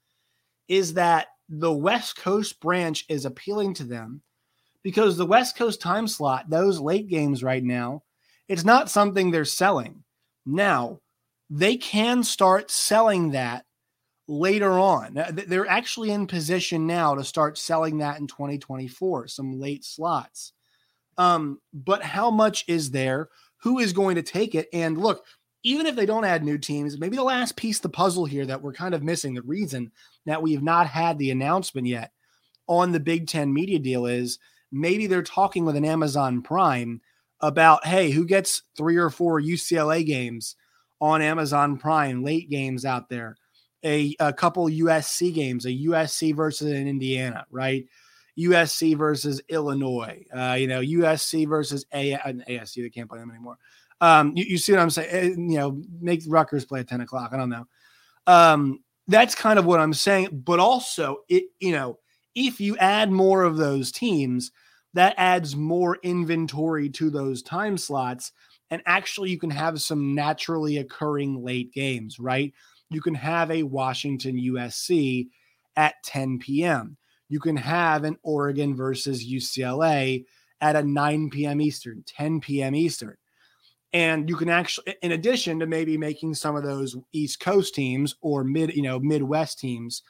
is 0.66 0.94
that 0.94 1.28
the 1.48 1.72
West 1.72 2.16
Coast 2.16 2.58
branch 2.58 3.04
is 3.08 3.24
appealing 3.24 3.74
to 3.74 3.84
them 3.84 4.22
because 4.82 5.16
the 5.16 5.24
West 5.24 5.56
Coast 5.56 5.80
time 5.80 6.08
slot, 6.08 6.50
those 6.50 6.80
late 6.80 7.06
games 7.06 7.44
right 7.44 7.62
now, 7.62 8.02
it's 8.48 8.64
not 8.64 8.90
something 8.90 9.30
they're 9.30 9.44
selling. 9.44 10.02
Now, 10.44 11.00
they 11.50 11.76
can 11.76 12.24
start 12.24 12.70
selling 12.70 13.30
that 13.30 13.63
later 14.26 14.78
on. 14.78 15.22
They're 15.46 15.68
actually 15.68 16.10
in 16.10 16.26
position 16.26 16.86
now 16.86 17.14
to 17.14 17.24
start 17.24 17.58
selling 17.58 17.98
that 17.98 18.18
in 18.18 18.26
2024, 18.26 19.28
some 19.28 19.58
late 19.60 19.84
slots. 19.84 20.52
Um, 21.16 21.60
but 21.72 22.02
how 22.02 22.30
much 22.30 22.64
is 22.66 22.90
there? 22.90 23.28
who 23.64 23.78
is 23.78 23.94
going 23.94 24.14
to 24.14 24.22
take 24.22 24.54
it. 24.54 24.68
And 24.74 24.98
look, 24.98 25.24
even 25.62 25.86
if 25.86 25.96
they 25.96 26.04
don't 26.04 26.26
add 26.26 26.44
new 26.44 26.58
teams, 26.58 26.98
maybe 26.98 27.16
the 27.16 27.22
last 27.22 27.56
piece 27.56 27.78
of 27.78 27.82
the 27.82 27.88
puzzle 27.88 28.26
here 28.26 28.44
that 28.44 28.60
we're 28.60 28.74
kind 28.74 28.94
of 28.94 29.02
missing, 29.02 29.32
the 29.32 29.42
reason 29.42 29.90
that 30.26 30.42
we 30.42 30.52
have 30.52 30.62
not 30.62 30.86
had 30.86 31.18
the 31.18 31.30
announcement 31.30 31.86
yet 31.86 32.12
on 32.68 32.92
the 32.92 33.00
Big 33.00 33.26
Ten 33.26 33.52
media 33.52 33.78
deal 33.78 34.04
is 34.04 34.38
maybe 34.70 35.06
they're 35.06 35.22
talking 35.22 35.64
with 35.64 35.76
an 35.76 35.84
Amazon 35.86 36.42
Prime 36.42 37.00
about, 37.40 37.86
hey, 37.86 38.10
who 38.10 38.26
gets 38.26 38.62
three 38.76 38.98
or 38.98 39.08
four 39.08 39.40
UCLA 39.40 40.04
games 40.04 40.56
on 41.00 41.22
Amazon 41.22 41.78
Prime, 41.78 42.22
late 42.22 42.50
games 42.50 42.84
out 42.84 43.08
there, 43.08 43.34
a, 43.84 44.16
a 44.18 44.32
couple 44.32 44.66
USC 44.66 45.32
games, 45.34 45.66
a 45.66 45.70
USC 45.70 46.34
versus 46.34 46.72
an 46.72 46.88
Indiana, 46.88 47.46
right? 47.50 47.84
USC 48.38 48.96
versus 48.96 49.40
Illinois, 49.48 50.24
uh, 50.34 50.56
you 50.58 50.66
know, 50.66 50.80
USC 50.80 51.48
versus 51.48 51.86
A- 51.94 52.18
ASU. 52.48 52.82
They 52.82 52.90
can't 52.90 53.08
play 53.08 53.20
them 53.20 53.30
anymore. 53.30 53.58
Um, 54.00 54.32
you, 54.34 54.44
you, 54.44 54.58
see 54.58 54.72
what 54.72 54.80
I'm 54.80 54.90
saying? 54.90 55.08
Eh, 55.10 55.28
you 55.36 55.58
know, 55.58 55.80
make 56.00 56.22
Rutgers 56.26 56.64
play 56.64 56.80
at 56.80 56.88
10 56.88 57.02
o'clock. 57.02 57.30
I 57.32 57.36
don't 57.36 57.50
know. 57.50 57.66
Um, 58.26 58.80
that's 59.06 59.34
kind 59.34 59.58
of 59.58 59.66
what 59.66 59.80
I'm 59.80 59.94
saying. 59.94 60.42
But 60.44 60.58
also, 60.58 61.18
it, 61.28 61.44
you 61.60 61.72
know, 61.72 61.98
if 62.34 62.60
you 62.60 62.76
add 62.78 63.12
more 63.12 63.44
of 63.44 63.56
those 63.56 63.92
teams, 63.92 64.50
that 64.94 65.14
adds 65.16 65.54
more 65.54 65.98
inventory 66.02 66.88
to 66.88 67.10
those 67.10 67.42
time 67.42 67.78
slots. 67.78 68.32
And 68.70 68.82
actually, 68.86 69.30
you 69.30 69.38
can 69.38 69.50
have 69.50 69.80
some 69.80 70.14
naturally 70.14 70.78
occurring 70.78 71.44
late 71.44 71.72
games, 71.72 72.18
right? 72.18 72.52
You 72.90 73.00
can 73.00 73.14
have 73.14 73.50
a 73.50 73.62
Washington 73.62 74.36
USC 74.36 75.28
at 75.76 75.94
10 76.04 76.38
p.m 76.38 76.96
you 77.28 77.40
can 77.40 77.56
have 77.56 78.04
an 78.04 78.16
Oregon 78.22 78.76
versus 78.76 79.26
UCLA 79.26 80.24
at 80.60 80.76
a 80.76 80.82
9 80.82 81.30
p.m. 81.30 81.60
Eastern, 81.60 82.04
10 82.06 82.40
p.m. 82.40 82.74
Eastern. 82.74 83.16
And 83.92 84.28
you 84.28 84.36
can 84.36 84.48
actually, 84.48 84.94
in 85.02 85.12
addition 85.12 85.60
to 85.60 85.66
maybe 85.66 85.96
making 85.96 86.34
some 86.34 86.56
of 86.56 86.64
those 86.64 86.96
East 87.12 87.40
Coast 87.40 87.74
teams 87.74 88.16
or 88.20 88.44
mid, 88.44 88.74
you 88.74 88.82
know, 88.82 88.98
Midwest 88.98 89.58
teams 89.58 90.02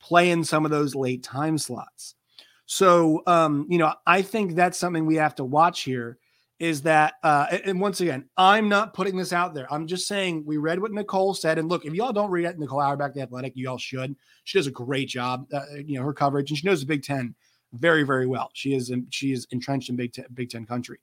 play 0.00 0.30
in 0.30 0.44
some 0.44 0.64
of 0.64 0.70
those 0.70 0.94
late 0.94 1.22
time 1.22 1.56
slots. 1.56 2.14
So, 2.66 3.22
um, 3.26 3.66
you 3.68 3.78
know, 3.78 3.94
I 4.06 4.22
think 4.22 4.54
that's 4.54 4.78
something 4.78 5.06
we 5.06 5.16
have 5.16 5.34
to 5.36 5.44
watch 5.44 5.82
here 5.82 6.18
is 6.58 6.82
that, 6.82 7.14
uh, 7.22 7.46
and 7.64 7.80
once 7.80 8.00
again, 8.00 8.28
I'm 8.36 8.68
not 8.68 8.92
putting 8.92 9.16
this 9.16 9.32
out 9.32 9.54
there. 9.54 9.72
I'm 9.72 9.86
just 9.86 10.08
saying 10.08 10.42
we 10.44 10.56
read 10.56 10.80
what 10.80 10.92
Nicole 10.92 11.34
said. 11.34 11.58
And 11.58 11.68
look, 11.68 11.84
if 11.84 11.94
y'all 11.94 12.12
don't 12.12 12.30
read 12.30 12.46
it, 12.46 12.58
Nicole 12.58 12.80
Auerbach, 12.80 13.14
the 13.14 13.22
athletic, 13.22 13.52
you 13.54 13.68
all 13.68 13.78
should. 13.78 14.16
She 14.44 14.58
does 14.58 14.66
a 14.66 14.72
great 14.72 15.08
job, 15.08 15.46
uh, 15.52 15.62
you 15.84 15.98
know, 15.98 16.04
her 16.04 16.12
coverage, 16.12 16.50
and 16.50 16.58
she 16.58 16.66
knows 16.66 16.80
the 16.80 16.86
Big 16.86 17.04
Ten 17.04 17.34
very, 17.72 18.02
very 18.02 18.26
well. 18.26 18.50
She 18.54 18.74
is 18.74 18.90
in, 18.90 19.06
she 19.10 19.32
is 19.32 19.46
entrenched 19.50 19.88
in 19.88 19.96
Big 19.96 20.12
Ten, 20.12 20.26
Big 20.34 20.50
Ten 20.50 20.66
country. 20.66 20.98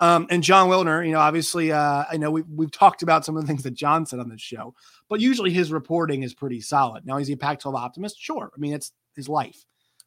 Um, 0.00 0.26
and 0.30 0.42
Jon 0.42 0.68
Wilner, 0.68 1.04
you 1.06 1.12
know, 1.12 1.20
obviously, 1.20 1.72
uh, 1.72 2.04
I 2.10 2.16
know 2.16 2.30
we've, 2.30 2.48
we've 2.48 2.70
talked 2.70 3.02
about 3.02 3.24
some 3.24 3.36
of 3.36 3.42
the 3.42 3.46
things 3.46 3.62
that 3.64 3.74
Jon 3.74 4.06
said 4.06 4.18
on 4.18 4.30
this 4.30 4.40
show, 4.40 4.74
but 5.08 5.20
usually 5.20 5.50
his 5.50 5.72
reporting 5.72 6.22
is 6.22 6.32
pretty 6.34 6.60
solid. 6.60 7.06
Now, 7.06 7.18
is 7.18 7.26
he 7.26 7.34
a 7.34 7.36
Pac 7.36 7.60
12 7.60 7.74
optimist? 7.74 8.18
Sure. 8.18 8.50
I 8.54 8.58
mean, 8.58 8.72
it's 8.72 8.92
his 9.14 9.28
life. 9.28 9.64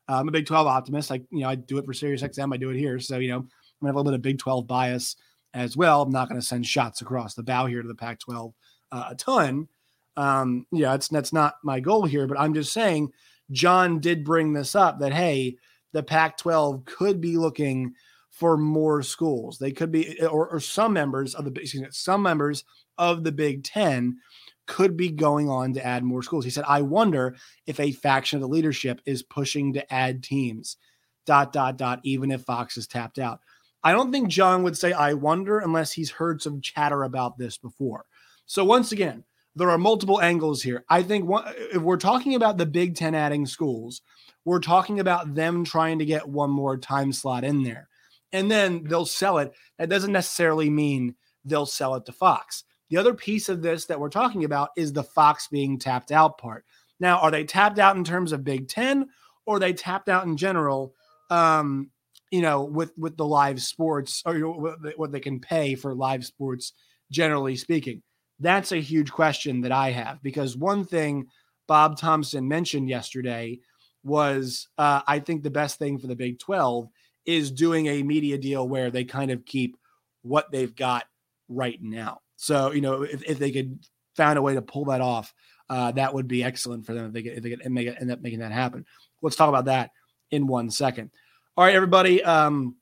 Uh, 0.10 0.16
I'm 0.16 0.28
a 0.28 0.32
Big 0.32 0.48
12 0.48 0.66
optimist. 0.66 1.10
like 1.10 1.24
you 1.32 1.42
know, 1.42 1.50
I 1.50 1.56
do 1.56 1.78
it 1.78 1.86
for 1.86 1.94
Sirius 1.94 2.24
XM. 2.24 2.54
I 2.54 2.58
do 2.58 2.72
it 2.72 2.78
here. 2.78 3.00
So, 3.00 3.18
you 3.18 3.30
know, 3.30 3.46
I'm 3.84 3.88
gonna 3.88 3.90
have 3.90 3.96
a 3.96 4.00
little 4.00 4.12
bit 4.12 4.16
of 4.16 4.22
Big 4.22 4.40
12 4.40 4.68
bias 4.68 5.16
as 5.54 5.78
well. 5.78 6.02
I'm 6.02 6.12
not 6.12 6.30
going 6.30 6.40
to 6.40 6.46
send 6.46 6.66
shots 6.66 7.02
across 7.02 7.36
the 7.36 7.44
bow 7.44 7.66
here 7.66 7.82
to 7.82 7.88
the 7.88 7.96
Pac 7.96 8.20
12 8.20 8.54
uh, 8.92 9.08
a 9.12 9.16
ton. 9.16 9.68
Um, 10.16 10.68
yeah, 10.72 10.94
it's 10.94 11.08
that's 11.08 11.34
not 11.34 11.56
my 11.64 11.80
goal 11.80 12.06
here, 12.06 12.28
but 12.28 12.40
I'm 12.40 12.54
just 12.54 12.72
saying 12.72 13.12
Jon 13.52 14.00
did 14.00 14.24
bring 14.24 14.54
this 14.54 14.76
up 14.76 15.00
that 15.00 15.14
hey, 15.14 15.58
the 15.92 16.04
Pac 16.04 16.38
12 16.38 16.86
could 16.86 17.20
be 17.20 17.38
looking 17.38 17.94
for 18.30 18.58
more 18.58 19.04
schools. 19.04 19.58
They 19.58 19.72
could 19.72 19.92
be, 19.92 20.20
or, 20.22 20.50
or 20.50 20.60
some 20.60 20.94
members 20.94 21.36
of 21.36 21.46
the, 21.46 21.52
me, 21.52 21.88
some 21.92 22.22
members 22.22 22.64
of 22.98 23.24
the 23.24 23.32
Big 23.32 23.64
Ten 23.64 24.18
could 24.66 24.96
be 24.96 25.10
going 25.10 25.50
on 25.50 25.74
to 25.74 25.86
add 25.86 26.04
more 26.04 26.24
schools. 26.24 26.46
He 26.46 26.52
said, 26.52 26.66
I 26.68 26.82
wonder 26.82 27.36
if 27.68 27.80
a 27.80 27.92
faction 27.92 28.38
of 28.38 28.42
the 28.42 28.48
leadership 28.48 29.02
is 29.06 29.22
pushing 29.24 29.74
to 29.74 29.94
add 29.94 30.24
teams, 30.24 30.78
dot, 31.26 31.52
dot, 31.52 31.78
dot, 31.78 32.00
even 32.04 32.32
if 32.32 32.42
Fox 32.42 32.78
is 32.78 32.88
tapped 32.88 33.20
out. 33.20 33.40
I 33.84 33.92
don't 33.92 34.12
think 34.12 34.30
Jon 34.30 34.64
would 34.64 34.78
say, 34.78 34.94
I 34.94 35.14
wonder, 35.14 35.60
unless 35.60 35.92
he's 35.92 36.12
heard 36.12 36.42
some 36.42 36.62
chatter 36.62 37.04
about 37.04 37.38
this 37.38 37.58
before. 37.58 38.06
So, 38.46 38.64
once 38.64 38.92
again, 38.92 39.24
there 39.56 39.70
are 39.70 39.78
multiple 39.78 40.22
angles 40.22 40.62
here. 40.64 40.84
I 40.90 41.04
think 41.04 41.26
one, 41.26 41.46
if 41.56 41.82
we're 41.82 41.98
talking 41.98 42.36
about 42.36 42.58
the 42.58 42.66
Big 42.66 42.96
Ten 42.96 43.14
adding 43.14 43.46
schools, 43.46 44.02
we're 44.46 44.60
talking 44.60 45.00
about 45.00 45.36
them 45.36 45.64
trying 45.64 46.00
to 46.00 46.06
get 46.06 46.28
one 46.28 46.50
more 46.50 46.78
time 46.78 47.14
slot 47.14 47.44
in 47.44 47.64
there. 47.64 47.88
And 48.32 48.50
then 48.50 48.84
they'll 48.86 49.06
sell 49.06 49.38
it. 49.38 49.54
That 49.78 49.90
doesn't 49.90 50.12
necessarily 50.12 50.70
mean 50.70 51.16
they'll 51.46 51.66
sell 51.66 51.96
it 51.96 52.06
to 52.06 52.12
Fox. 52.12 52.64
The 52.90 52.98
other 52.98 53.14
piece 53.14 53.48
of 53.50 53.62
this 53.62 53.86
that 53.86 54.00
we're 54.00 54.10
talking 54.10 54.44
about 54.44 54.70
is 54.76 54.92
the 54.92 55.04
Fox 55.04 55.48
being 55.48 55.78
tapped 55.78 56.12
out 56.12 56.38
part. 56.38 56.66
Now, 57.00 57.20
are 57.20 57.32
they 57.32 57.44
tapped 57.44 57.80
out 57.80 57.96
in 57.96 58.04
terms 58.04 58.32
of 58.32 58.44
Big 58.44 58.68
Ten 58.68 59.08
or 59.46 59.60
they 59.60 59.74
tapped 59.74 60.10
out 60.10 60.26
in 60.26 60.38
general? 60.38 60.94
Um, 61.30 61.92
you 62.34 62.42
know, 62.42 62.64
with 62.64 62.92
with 62.98 63.16
the 63.16 63.28
live 63.28 63.62
sports 63.62 64.24
or 64.26 64.34
you 64.34 64.42
know, 64.42 64.76
what 64.96 65.12
they 65.12 65.20
can 65.20 65.40
pay 65.40 65.76
for 65.76 65.94
live 65.94 66.26
sports, 66.26 66.74
generally 67.12 67.56
speaking. 67.56 68.02
That's 68.40 68.72
a 68.72 68.78
huge 68.78 69.12
question 69.12 69.62
that 69.62 69.72
I 69.72 69.92
have 69.92 70.20
because 70.24 70.58
one 70.58 70.84
thing 70.84 71.28
Bob 71.68 71.96
Thompson 72.00 72.48
mentioned 72.48 72.90
yesterday 72.90 73.60
was 74.04 74.68
uh, 74.80 75.02
I 75.06 75.20
think 75.20 75.44
the 75.44 75.52
best 75.52 75.78
thing 75.78 76.00
for 76.00 76.08
the 76.08 76.16
Big 76.16 76.40
12 76.40 76.88
is 77.28 77.52
doing 77.52 77.86
a 77.86 78.02
media 78.02 78.40
deal 78.40 78.68
where 78.68 78.90
they 78.90 79.04
kind 79.04 79.30
of 79.30 79.46
keep 79.46 79.78
what 80.24 80.52
they've 80.52 80.76
got 80.76 81.04
right 81.50 81.78
now. 81.84 82.22
So, 82.38 82.72
you 82.72 82.82
know, 82.82 83.04
if, 83.04 83.24
if 83.30 83.38
they 83.38 83.52
could 83.52 83.78
find 84.18 84.40
a 84.40 84.42
way 84.42 84.56
to 84.56 84.62
pull 84.64 84.86
that 84.86 85.02
off, 85.02 85.32
uh, 85.70 85.92
that 85.92 86.16
would 86.16 86.28
be 86.28 86.44
excellent 86.44 86.88
for 86.88 86.96
them 86.96 87.06
if 87.06 87.14
they 87.14 87.22
could, 87.22 87.34
if 87.34 87.44
they 87.44 87.50
could 87.52 87.72
make 87.72 87.88
it, 87.88 87.98
end 88.02 88.10
up 88.10 88.22
making 88.22 88.40
that 88.40 88.52
happen. 88.52 88.88
Let's 89.22 89.36
talk 89.36 89.50
about 89.50 89.66
that 89.66 89.92
in 90.32 90.48
one 90.48 90.72
second. 90.72 91.12
All 91.56 91.64
right, 91.64 91.76
everybody. 91.76 92.24
Um, 92.24 92.78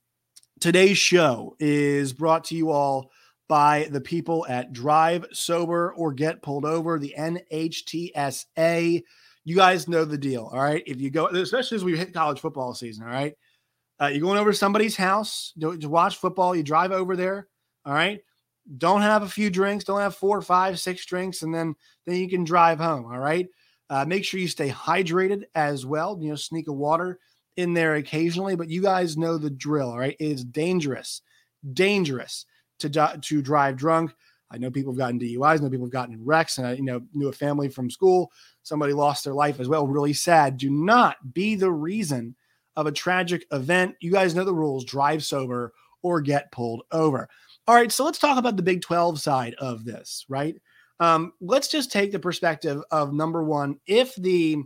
today's 0.58 0.96
show 0.96 1.56
is 1.60 2.14
brought 2.14 2.44
to 2.44 2.54
you 2.54 2.70
all 2.70 3.10
by 3.46 3.86
the 3.90 4.00
people 4.00 4.46
at 4.48 4.72
Drive 4.72 5.26
Sober 5.34 5.92
or 5.92 6.14
Get 6.14 6.40
Pulled 6.40 6.64
Over, 6.64 6.98
the 6.98 7.14
NHTSA. 7.18 9.02
You 9.44 9.54
guys 9.54 9.88
know 9.88 10.06
the 10.06 10.16
deal. 10.16 10.48
All 10.50 10.58
right. 10.58 10.82
If 10.86 11.02
you 11.02 11.10
go, 11.10 11.26
especially 11.26 11.76
as 11.76 11.84
we 11.84 11.98
hit 11.98 12.14
college 12.14 12.40
football 12.40 12.72
season, 12.72 13.04
all 13.04 13.12
right. 13.12 13.34
Uh, 14.00 14.06
you're 14.06 14.22
going 14.22 14.38
over 14.38 14.52
to 14.52 14.56
somebody's 14.56 14.96
house 14.96 15.52
to, 15.60 15.76
watch 15.86 16.16
football. 16.16 16.56
You 16.56 16.62
drive 16.62 16.92
over 16.92 17.14
there. 17.14 17.48
All 17.84 17.92
right. 17.92 18.22
Don't 18.78 19.02
have 19.02 19.22
a 19.22 19.28
few 19.28 19.50
drinks. 19.50 19.84
Don't 19.84 20.00
have 20.00 20.16
four, 20.16 20.40
five, 20.40 20.80
six 20.80 21.04
drinks, 21.04 21.42
and 21.42 21.54
then 21.54 21.74
then 22.06 22.16
you 22.16 22.26
can 22.26 22.42
drive 22.42 22.78
home. 22.78 23.04
All 23.04 23.18
right. 23.18 23.48
Uh, 23.90 24.06
make 24.06 24.24
sure 24.24 24.40
you 24.40 24.48
stay 24.48 24.70
hydrated 24.70 25.42
as 25.54 25.84
well. 25.84 26.18
You 26.22 26.30
know, 26.30 26.36
sneak 26.36 26.68
a 26.68 26.72
water 26.72 27.18
in 27.56 27.74
there 27.74 27.94
occasionally, 27.94 28.56
but 28.56 28.70
you 28.70 28.82
guys 28.82 29.16
know 29.16 29.38
the 29.38 29.50
drill. 29.50 29.96
Right. 29.96 30.16
It 30.18 30.24
is 30.24 30.44
dangerous, 30.44 31.22
dangerous 31.72 32.46
to, 32.80 33.18
to 33.20 33.42
drive 33.42 33.76
drunk. 33.76 34.14
I 34.50 34.58
know 34.58 34.70
people 34.70 34.92
have 34.92 34.98
gotten 34.98 35.18
DUIs, 35.18 35.60
I 35.60 35.62
know 35.62 35.70
people 35.70 35.86
have 35.86 35.92
gotten 35.92 36.22
wrecks, 36.22 36.58
and 36.58 36.66
I 36.66 36.74
you 36.74 36.82
know 36.82 37.00
knew 37.14 37.28
a 37.28 37.32
family 37.32 37.68
from 37.68 37.90
school, 37.90 38.30
somebody 38.62 38.92
lost 38.92 39.24
their 39.24 39.34
life 39.34 39.60
as 39.60 39.68
well. 39.68 39.86
Really 39.86 40.12
sad. 40.12 40.58
Do 40.58 40.70
not 40.70 41.32
be 41.32 41.54
the 41.54 41.72
reason 41.72 42.36
of 42.76 42.86
a 42.86 42.92
tragic 42.92 43.46
event. 43.50 43.94
You 44.00 44.12
guys 44.12 44.34
know 44.34 44.44
the 44.44 44.54
rules: 44.54 44.84
drive 44.84 45.24
sober 45.24 45.72
or 46.02 46.20
get 46.20 46.52
pulled 46.52 46.82
over. 46.92 47.28
All 47.66 47.74
right, 47.74 47.92
so 47.92 48.04
let's 48.04 48.18
talk 48.18 48.38
about 48.38 48.56
the 48.56 48.62
Big 48.62 48.82
12 48.82 49.20
side 49.20 49.54
of 49.54 49.84
this, 49.84 50.26
right? 50.28 50.56
Um, 50.98 51.32
let's 51.40 51.68
just 51.68 51.92
take 51.92 52.12
the 52.12 52.18
perspective 52.18 52.82
of 52.90 53.14
number 53.14 53.42
one: 53.42 53.78
if 53.86 54.14
the 54.16 54.58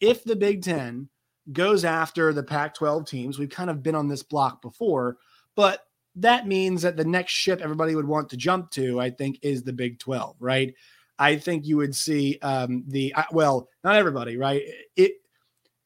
if 0.00 0.24
the 0.24 0.36
Big 0.36 0.62
Ten 0.62 1.08
goes 1.52 1.84
after 1.84 2.32
the 2.32 2.42
Pac 2.42 2.74
12 2.74 3.06
teams. 3.06 3.38
We've 3.38 3.48
kind 3.48 3.70
of 3.70 3.82
been 3.82 3.94
on 3.94 4.08
this 4.08 4.22
block 4.22 4.62
before, 4.62 5.18
but 5.54 5.86
that 6.16 6.46
means 6.46 6.82
that 6.82 6.96
the 6.96 7.04
next 7.04 7.32
ship 7.32 7.60
everybody 7.60 7.94
would 7.94 8.08
want 8.08 8.30
to 8.30 8.36
jump 8.36 8.70
to, 8.72 9.00
I 9.00 9.10
think, 9.10 9.38
is 9.42 9.62
the 9.62 9.72
Big 9.72 9.98
12, 9.98 10.36
right? 10.40 10.74
I 11.18 11.36
think 11.36 11.66
you 11.66 11.76
would 11.76 11.94
see 11.94 12.38
um, 12.42 12.84
the, 12.88 13.14
well, 13.30 13.68
not 13.84 13.96
everybody, 13.96 14.36
right? 14.36 14.62
It, 14.96 15.12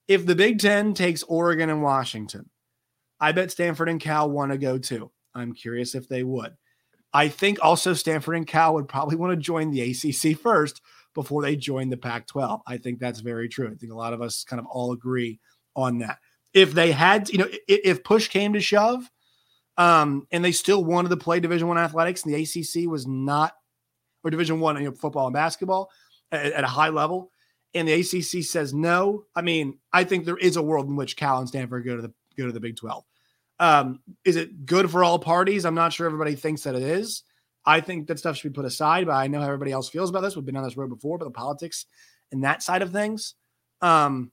if 0.08 0.26
the 0.26 0.34
Big 0.34 0.58
10 0.58 0.94
takes 0.94 1.22
Oregon 1.24 1.70
and 1.70 1.82
Washington, 1.82 2.48
I 3.20 3.32
bet 3.32 3.50
Stanford 3.50 3.88
and 3.88 4.00
Cal 4.00 4.30
want 4.30 4.52
to 4.52 4.58
go 4.58 4.78
too. 4.78 5.10
I'm 5.34 5.52
curious 5.52 5.94
if 5.94 6.08
they 6.08 6.22
would. 6.22 6.56
I 7.12 7.28
think 7.28 7.58
also 7.62 7.92
Stanford 7.92 8.36
and 8.36 8.46
Cal 8.46 8.74
would 8.74 8.88
probably 8.88 9.16
want 9.16 9.32
to 9.32 9.36
join 9.36 9.70
the 9.70 9.82
ACC 9.82 10.38
first 10.38 10.80
before 11.14 11.42
they 11.42 11.56
join 11.56 11.90
the 11.90 11.96
Pac 11.96 12.26
12. 12.28 12.62
I 12.66 12.76
think 12.76 12.98
that's 12.98 13.20
very 13.20 13.48
true. 13.48 13.68
I 13.70 13.74
think 13.74 13.92
a 13.92 13.96
lot 13.96 14.12
of 14.12 14.22
us 14.22 14.44
kind 14.44 14.60
of 14.60 14.66
all 14.66 14.92
agree 14.92 15.40
on 15.76 15.98
that. 15.98 16.18
If 16.52 16.72
they 16.72 16.92
had, 16.92 17.28
you 17.28 17.38
know, 17.38 17.48
if 17.68 18.02
push 18.02 18.28
came 18.28 18.54
to 18.54 18.60
shove, 18.60 19.08
um, 19.76 20.26
and 20.30 20.44
they 20.44 20.52
still 20.52 20.84
wanted 20.84 21.10
to 21.10 21.16
play 21.16 21.40
Division 21.40 21.68
One 21.68 21.78
athletics, 21.78 22.24
and 22.24 22.34
the 22.34 22.42
ACC 22.42 22.90
was 22.90 23.06
not, 23.06 23.54
or 24.24 24.30
Division 24.30 24.60
One 24.60 24.76
you 24.76 24.90
know, 24.90 24.94
football 24.94 25.26
and 25.26 25.34
basketball 25.34 25.90
at, 26.32 26.52
at, 26.52 26.64
a 26.64 26.68
high 26.68 26.88
level, 26.88 27.30
and 27.72 27.86
the 27.86 27.94
ACC 27.94 28.44
says 28.44 28.74
no. 28.74 29.24
I 29.34 29.42
mean, 29.42 29.78
I 29.92 30.04
think 30.04 30.24
there 30.24 30.36
is 30.36 30.56
a 30.56 30.62
world 30.62 30.88
in 30.88 30.96
which 30.96 31.16
Cal 31.16 31.38
and 31.38 31.48
Stanford 31.48 31.84
go 31.84 31.96
to 31.96 32.02
the 32.02 32.12
go 32.36 32.46
to 32.46 32.52
the 32.52 32.60
Big 32.60 32.76
Twelve. 32.76 33.04
Um, 33.58 34.00
is 34.24 34.36
it 34.36 34.66
good 34.66 34.90
for 34.90 35.04
all 35.04 35.18
parties? 35.18 35.64
I'm 35.64 35.74
not 35.74 35.92
sure 35.92 36.06
everybody 36.06 36.34
thinks 36.34 36.62
that 36.62 36.74
it 36.74 36.82
is. 36.82 37.22
I 37.64 37.80
think 37.80 38.08
that 38.08 38.18
stuff 38.18 38.36
should 38.36 38.52
be 38.52 38.56
put 38.56 38.64
aside, 38.64 39.06
but 39.06 39.12
I 39.12 39.26
know 39.28 39.40
how 39.40 39.46
everybody 39.46 39.70
else 39.70 39.88
feels 39.88 40.10
about 40.10 40.20
this. 40.20 40.34
We've 40.34 40.44
been 40.44 40.56
on 40.56 40.64
this 40.64 40.76
road 40.76 40.88
before, 40.88 41.18
but 41.18 41.26
the 41.26 41.30
politics 41.30 41.86
and 42.32 42.44
that 42.44 42.62
side 42.62 42.82
of 42.82 42.90
things. 42.90 43.34
Um, 43.82 44.32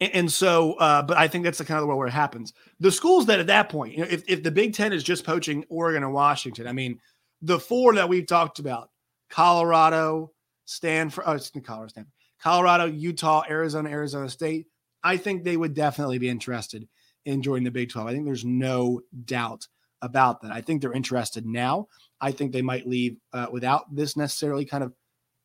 and, 0.00 0.32
so, 0.32 0.74
uh, 0.74 1.02
but 1.02 1.18
I 1.18 1.28
think 1.28 1.44
that's 1.44 1.58
the 1.58 1.64
kind 1.64 1.76
of 1.76 1.82
the 1.82 1.86
world 1.86 1.98
where 1.98 2.08
it 2.08 2.12
happens. 2.12 2.54
The 2.80 2.90
schools 2.90 3.26
that 3.26 3.38
at 3.38 3.48
that 3.48 3.68
point, 3.68 3.92
you 3.92 4.00
know, 4.00 4.08
if, 4.10 4.24
if 4.26 4.42
the 4.42 4.50
Big 4.50 4.74
Ten 4.74 4.92
is 4.92 5.04
just 5.04 5.26
poaching 5.26 5.64
Oregon 5.68 6.02
and 6.02 6.12
Washington, 6.12 6.66
I 6.66 6.72
mean, 6.72 6.98
the 7.42 7.60
four 7.60 7.94
that 7.94 8.08
we've 8.08 8.26
talked 8.26 8.58
about, 8.58 8.90
Colorado, 9.28 10.32
Stanford, 10.64 11.24
oh, 11.26 11.32
it's 11.32 11.50
Colorado, 11.50 11.88
Stanford, 11.88 12.12
Colorado, 12.42 12.86
Utah, 12.86 13.42
Arizona, 13.48 13.90
Arizona 13.90 14.28
State, 14.28 14.66
I 15.02 15.16
think 15.16 15.44
they 15.44 15.56
would 15.56 15.74
definitely 15.74 16.18
be 16.18 16.28
interested 16.28 16.88
in 17.26 17.42
joining 17.42 17.64
the 17.64 17.70
Big 17.70 17.90
12. 17.90 18.08
I 18.08 18.12
think 18.12 18.24
there's 18.24 18.44
no 18.44 19.02
doubt 19.24 19.66
about 20.02 20.40
that. 20.42 20.52
I 20.52 20.62
think 20.62 20.80
they're 20.80 20.92
interested 20.92 21.44
now. 21.44 21.88
I 22.20 22.32
think 22.32 22.52
they 22.52 22.62
might 22.62 22.88
leave 22.88 23.16
uh, 23.32 23.46
without 23.52 23.94
this 23.94 24.16
necessarily 24.16 24.64
kind 24.64 24.82
of 24.82 24.94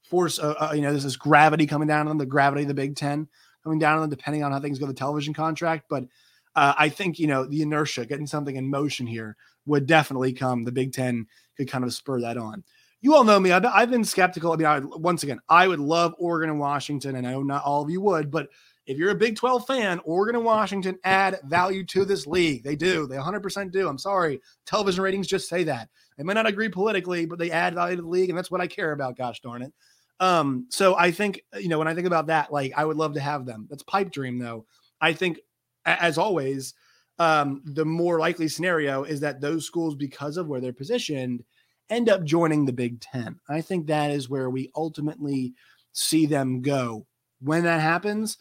force, 0.10 0.40
uh, 0.40 0.54
uh, 0.60 0.72
you 0.74 0.82
know, 0.82 0.94
this 0.94 1.06
is 1.06 1.18
gravity 1.18 1.66
coming 1.66 1.88
down 1.88 2.02
on 2.02 2.08
them, 2.08 2.18
the 2.18 2.26
gravity 2.26 2.62
of 2.62 2.70
the 2.70 2.74
Big 2.74 2.96
Ten 2.96 3.28
coming 3.66 3.80
down 3.80 3.96
on 3.96 4.02
them, 4.02 4.10
depending 4.10 4.44
on 4.44 4.52
how 4.52 4.60
things 4.60 4.80
go, 4.80 4.86
the 4.86 4.94
television 4.94 5.34
contract. 5.34 5.86
But 5.90 6.06
uh, 6.56 6.74
I 6.78 6.88
think, 6.88 7.20
you 7.20 7.28
know, 7.28 7.46
the 7.46 7.64
inertia, 7.64 8.06
getting 8.06 8.28
something 8.28 8.56
in 8.56 8.70
motion 8.70 9.08
here 9.08 9.36
would 9.66 9.88
definitely 9.88 10.32
come. 10.32 10.64
The 10.64 10.72
Big 10.72 10.94
Ten 10.94 11.26
could 11.58 11.70
kind 11.70 11.84
of 11.84 11.94
spur 11.94 12.22
that 12.22 12.38
on. 12.38 12.64
You 13.02 13.16
all 13.16 13.24
know 13.24 13.40
me. 13.40 13.52
I've, 13.52 13.66
I've 13.66 13.92
been 13.92 14.06
skeptical. 14.06 14.54
I 14.54 14.56
mean, 14.56 14.68
I, 14.68 14.80
once 14.80 15.24
again, 15.24 15.40
I 15.50 15.68
would 15.68 15.80
love 15.80 16.16
Oregon 16.18 16.50
and 16.50 16.60
Washington, 16.60 17.16
and 17.16 17.28
I 17.28 17.32
know 17.32 17.44
not 17.44 17.64
all 17.64 17.82
of 17.82 17.90
you 17.90 18.02
would, 18.02 18.32
but 18.32 18.50
if 18.86 18.98
you're 18.98 19.10
a 19.10 19.16
Big 19.16 19.36
12 19.36 19.66
fan, 19.66 20.00
Oregon 20.06 20.36
and 20.36 20.46
Washington 20.46 20.98
add 21.04 21.40
value 21.46 21.84
to 21.86 22.06
this 22.06 22.28
league. 22.28 22.64
They 22.64 22.76
do. 22.76 23.08
They 23.08 23.16
100% 23.16 23.72
do. 23.72 23.88
I'm 23.88 23.98
sorry. 23.98 24.40
Television 24.66 25.04
ratings 25.04 25.28
just 25.28 25.50
say 25.50 25.64
that. 25.64 25.90
They 26.18 26.24
might 26.24 26.34
not 26.34 26.48
agree 26.48 26.70
politically, 26.70 27.26
but 27.26 27.40
they 27.40 27.52
add 27.52 27.74
value 27.74 27.96
to 27.96 28.02
the 28.04 28.08
league, 28.08 28.30
and 28.30 28.38
that's 28.38 28.52
what 28.52 28.62
I 28.62 28.68
care 28.68 28.92
about. 28.92 29.18
Gosh 29.18 29.42
darn 29.42 29.64
it. 29.64 29.74
Um, 30.20 30.68
so 30.70 30.96
I 30.96 31.12
think, 31.12 31.42
you 31.60 31.68
know, 31.68 31.78
when 31.78 31.88
I 31.88 31.94
think 31.94 32.08
about 32.08 32.28
that, 32.28 32.52
like 32.52 32.74
I 32.76 32.86
would 32.86 32.98
love 32.98 33.14
to 33.16 33.20
have 33.20 33.46
them. 33.46 33.68
That's 33.70 33.84
pipe 33.84 34.12
dream 34.12 34.40
though. 34.40 34.66
I 35.02 35.14
think 35.14 35.40
as 35.86 36.18
always, 36.18 36.74
um, 37.20 37.62
the 37.66 37.86
more 37.86 38.20
likely 38.20 38.48
scenario 38.48 39.04
is 39.04 39.20
that 39.22 39.42
those 39.42 39.66
schools, 39.66 39.96
because 39.96 40.38
of 40.38 40.48
where 40.48 40.60
they're 40.60 40.74
positioned, 40.74 41.44
end 41.90 42.10
up 42.10 42.24
joining 42.24 42.66
the 42.66 42.74
Big 42.74 43.00
Ten. 43.00 43.40
I 43.50 43.62
think 43.62 43.88
that 43.88 44.12
is 44.12 44.30
where 44.30 44.50
we 44.50 44.72
ultimately 44.76 45.54
see 45.92 46.26
them 46.26 46.62
go. 46.62 47.06
When 47.42 47.64
that 47.64 47.82
happens, 47.82 48.38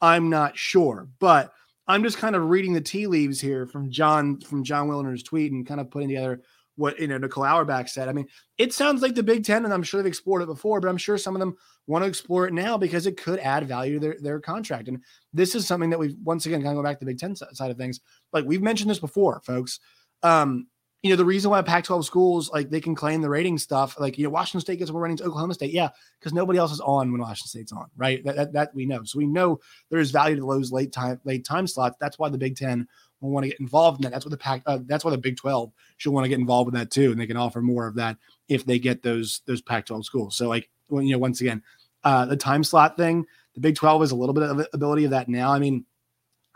I'm 0.00 0.30
not 0.30 0.56
sure, 0.56 1.08
but 1.18 1.52
I'm 1.86 2.02
just 2.02 2.18
kind 2.18 2.36
of 2.36 2.50
reading 2.50 2.72
the 2.72 2.80
tea 2.80 3.06
leaves 3.06 3.40
here 3.40 3.66
from 3.66 3.90
Jon 3.90 4.40
from 4.40 4.62
Jon 4.64 4.88
Wilner's 4.88 5.22
tweet 5.22 5.52
and 5.52 5.66
kind 5.66 5.80
of 5.80 5.90
putting 5.90 6.08
together 6.08 6.42
what 6.78 6.98
you 6.98 7.08
know 7.08 7.18
Nicole 7.18 7.44
Auerbach 7.44 7.88
said. 7.88 8.08
I 8.08 8.12
mean, 8.12 8.26
it 8.56 8.72
sounds 8.72 9.02
like 9.02 9.14
the 9.14 9.22
Big 9.22 9.44
Ten, 9.44 9.64
and 9.64 9.74
I'm 9.74 9.82
sure 9.82 10.00
they've 10.00 10.08
explored 10.08 10.42
it 10.42 10.46
before, 10.46 10.80
but 10.80 10.88
I'm 10.88 10.96
sure 10.96 11.18
some 11.18 11.34
of 11.34 11.40
them 11.40 11.56
want 11.86 12.04
to 12.04 12.08
explore 12.08 12.46
it 12.46 12.54
now 12.54 12.78
because 12.78 13.06
it 13.06 13.16
could 13.16 13.40
add 13.40 13.66
value 13.66 13.94
to 13.94 14.00
their, 14.00 14.16
their 14.20 14.40
contract. 14.40 14.88
And 14.88 15.02
this 15.32 15.54
is 15.54 15.66
something 15.66 15.90
that 15.90 15.98
we've 15.98 16.16
once 16.22 16.46
again 16.46 16.62
kind 16.62 16.76
of 16.76 16.82
go 16.82 16.88
back 16.88 16.98
to 17.00 17.04
the 17.04 17.10
Big 17.10 17.18
Ten 17.18 17.34
side 17.34 17.70
of 17.70 17.76
things. 17.76 18.00
Like 18.32 18.44
we've 18.44 18.62
mentioned 18.62 18.90
this 18.90 19.00
before, 19.00 19.40
folks. 19.44 19.80
Um, 20.22 20.68
you 21.02 21.10
know, 21.10 21.16
the 21.16 21.24
reason 21.24 21.50
why 21.52 21.62
Pac-12 21.62 22.04
schools 22.04 22.50
like 22.50 22.70
they 22.70 22.80
can 22.80 22.94
claim 22.94 23.22
the 23.22 23.30
rating 23.30 23.56
stuff, 23.56 23.98
like 24.00 24.18
you 24.18 24.24
know, 24.24 24.30
Washington 24.30 24.60
State 24.60 24.80
gets 24.80 24.90
more 24.90 25.02
ratings, 25.02 25.22
Oklahoma 25.22 25.54
State, 25.54 25.72
yeah, 25.72 25.90
because 26.18 26.32
nobody 26.32 26.58
else 26.58 26.72
is 26.72 26.80
on 26.80 27.12
when 27.12 27.20
Washington 27.20 27.48
State's 27.48 27.72
on, 27.72 27.86
right? 27.96 28.24
That, 28.24 28.36
that, 28.36 28.52
that 28.54 28.74
we 28.74 28.84
know. 28.84 29.04
So 29.04 29.18
we 29.18 29.26
know 29.26 29.60
there's 29.90 30.10
value 30.10 30.36
to 30.36 30.42
those 30.42 30.72
late 30.72 30.92
time 30.92 31.20
late 31.24 31.44
time 31.44 31.68
slots. 31.68 31.96
That's 32.00 32.18
why 32.18 32.28
the 32.30 32.38
Big 32.38 32.56
Ten 32.56 32.88
will 33.20 33.30
want 33.30 33.44
to 33.44 33.50
get 33.50 33.60
involved 33.60 33.98
in 33.98 34.02
that. 34.02 34.12
That's 34.12 34.24
what 34.24 34.30
the 34.30 34.38
pack. 34.38 34.62
Uh, 34.66 34.78
that's 34.86 35.04
why 35.04 35.10
the 35.10 35.18
Big 35.18 35.36
Twelve 35.36 35.72
should 35.96 36.12
want 36.12 36.24
to 36.24 36.28
get 36.28 36.38
involved 36.38 36.66
with 36.66 36.74
that 36.74 36.90
too, 36.90 37.10
and 37.10 37.20
they 37.20 37.26
can 37.26 37.36
offer 37.36 37.60
more 37.60 37.86
of 37.86 37.96
that 37.96 38.16
if 38.48 38.64
they 38.64 38.78
get 38.78 39.02
those 39.02 39.42
those 39.46 39.62
Pac-12 39.62 40.04
schools. 40.04 40.36
So 40.36 40.48
like, 40.48 40.70
you 40.90 41.12
know, 41.12 41.18
once 41.18 41.40
again, 41.40 41.62
uh, 42.04 42.26
the 42.26 42.36
time 42.36 42.64
slot 42.64 42.96
thing, 42.96 43.26
the 43.54 43.60
Big 43.60 43.76
Twelve 43.76 44.00
has 44.00 44.10
a 44.10 44.16
little 44.16 44.34
bit 44.34 44.44
of 44.44 44.66
ability 44.72 45.04
of 45.04 45.10
that 45.10 45.28
now. 45.28 45.52
I 45.52 45.58
mean, 45.58 45.84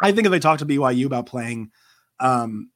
I 0.00 0.12
think 0.12 0.26
if 0.26 0.30
they 0.30 0.38
talk 0.38 0.58
to 0.58 0.66
BYU 0.66 1.06
about 1.06 1.26
playing, 1.26 1.70
um, 2.20 2.70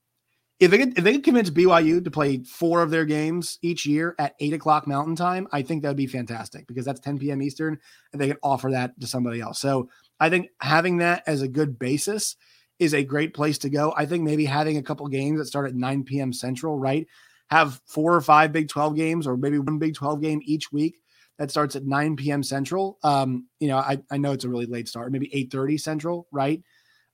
if 0.58 0.70
they 0.70 0.78
could, 0.78 0.98
if 0.98 1.04
they 1.04 1.12
could 1.12 1.24
convince 1.24 1.50
BYU 1.50 2.02
to 2.02 2.10
play 2.10 2.42
four 2.42 2.82
of 2.82 2.90
their 2.90 3.04
games 3.04 3.58
each 3.62 3.84
year 3.86 4.14
at 4.18 4.34
eight 4.40 4.54
o'clock 4.54 4.86
Mountain 4.86 5.16
Time, 5.16 5.46
I 5.52 5.62
think 5.62 5.82
that 5.82 5.88
would 5.88 5.96
be 5.96 6.06
fantastic 6.06 6.66
because 6.66 6.84
that's 6.84 7.00
10 7.00 7.18
p.m. 7.18 7.42
Eastern, 7.42 7.78
and 8.12 8.20
they 8.20 8.28
can 8.28 8.38
offer 8.42 8.70
that 8.70 8.98
to 9.00 9.06
somebody 9.06 9.40
else. 9.40 9.60
So 9.60 9.90
I 10.18 10.30
think 10.30 10.48
having 10.60 10.98
that 10.98 11.22
as 11.26 11.42
a 11.42 11.48
good 11.48 11.78
basis 11.78 12.36
is 12.78 12.94
a 12.94 13.04
great 13.04 13.34
place 13.34 13.58
to 13.58 13.70
go. 13.70 13.94
I 13.96 14.06
think 14.06 14.24
maybe 14.24 14.44
having 14.44 14.76
a 14.76 14.82
couple 14.82 15.06
games 15.08 15.38
that 15.38 15.46
start 15.46 15.68
at 15.68 15.74
9 15.74 16.04
p.m. 16.04 16.32
Central, 16.32 16.78
right? 16.78 17.06
Have 17.48 17.80
four 17.86 18.14
or 18.14 18.20
five 18.20 18.52
Big 18.52 18.68
12 18.68 18.96
games, 18.96 19.26
or 19.26 19.36
maybe 19.36 19.58
one 19.58 19.78
Big 19.78 19.94
12 19.94 20.20
game 20.20 20.40
each 20.44 20.72
week 20.72 21.00
that 21.38 21.50
starts 21.50 21.76
at 21.76 21.84
9 21.84 22.16
p.m. 22.16 22.42
Central. 22.42 22.98
Um, 23.02 23.46
you 23.60 23.68
know, 23.68 23.78
I, 23.78 23.98
I 24.10 24.18
know 24.18 24.32
it's 24.32 24.44
a 24.44 24.48
really 24.48 24.66
late 24.66 24.88
start, 24.88 25.12
maybe 25.12 25.28
8:30 25.28 25.80
Central, 25.80 26.26
right? 26.32 26.62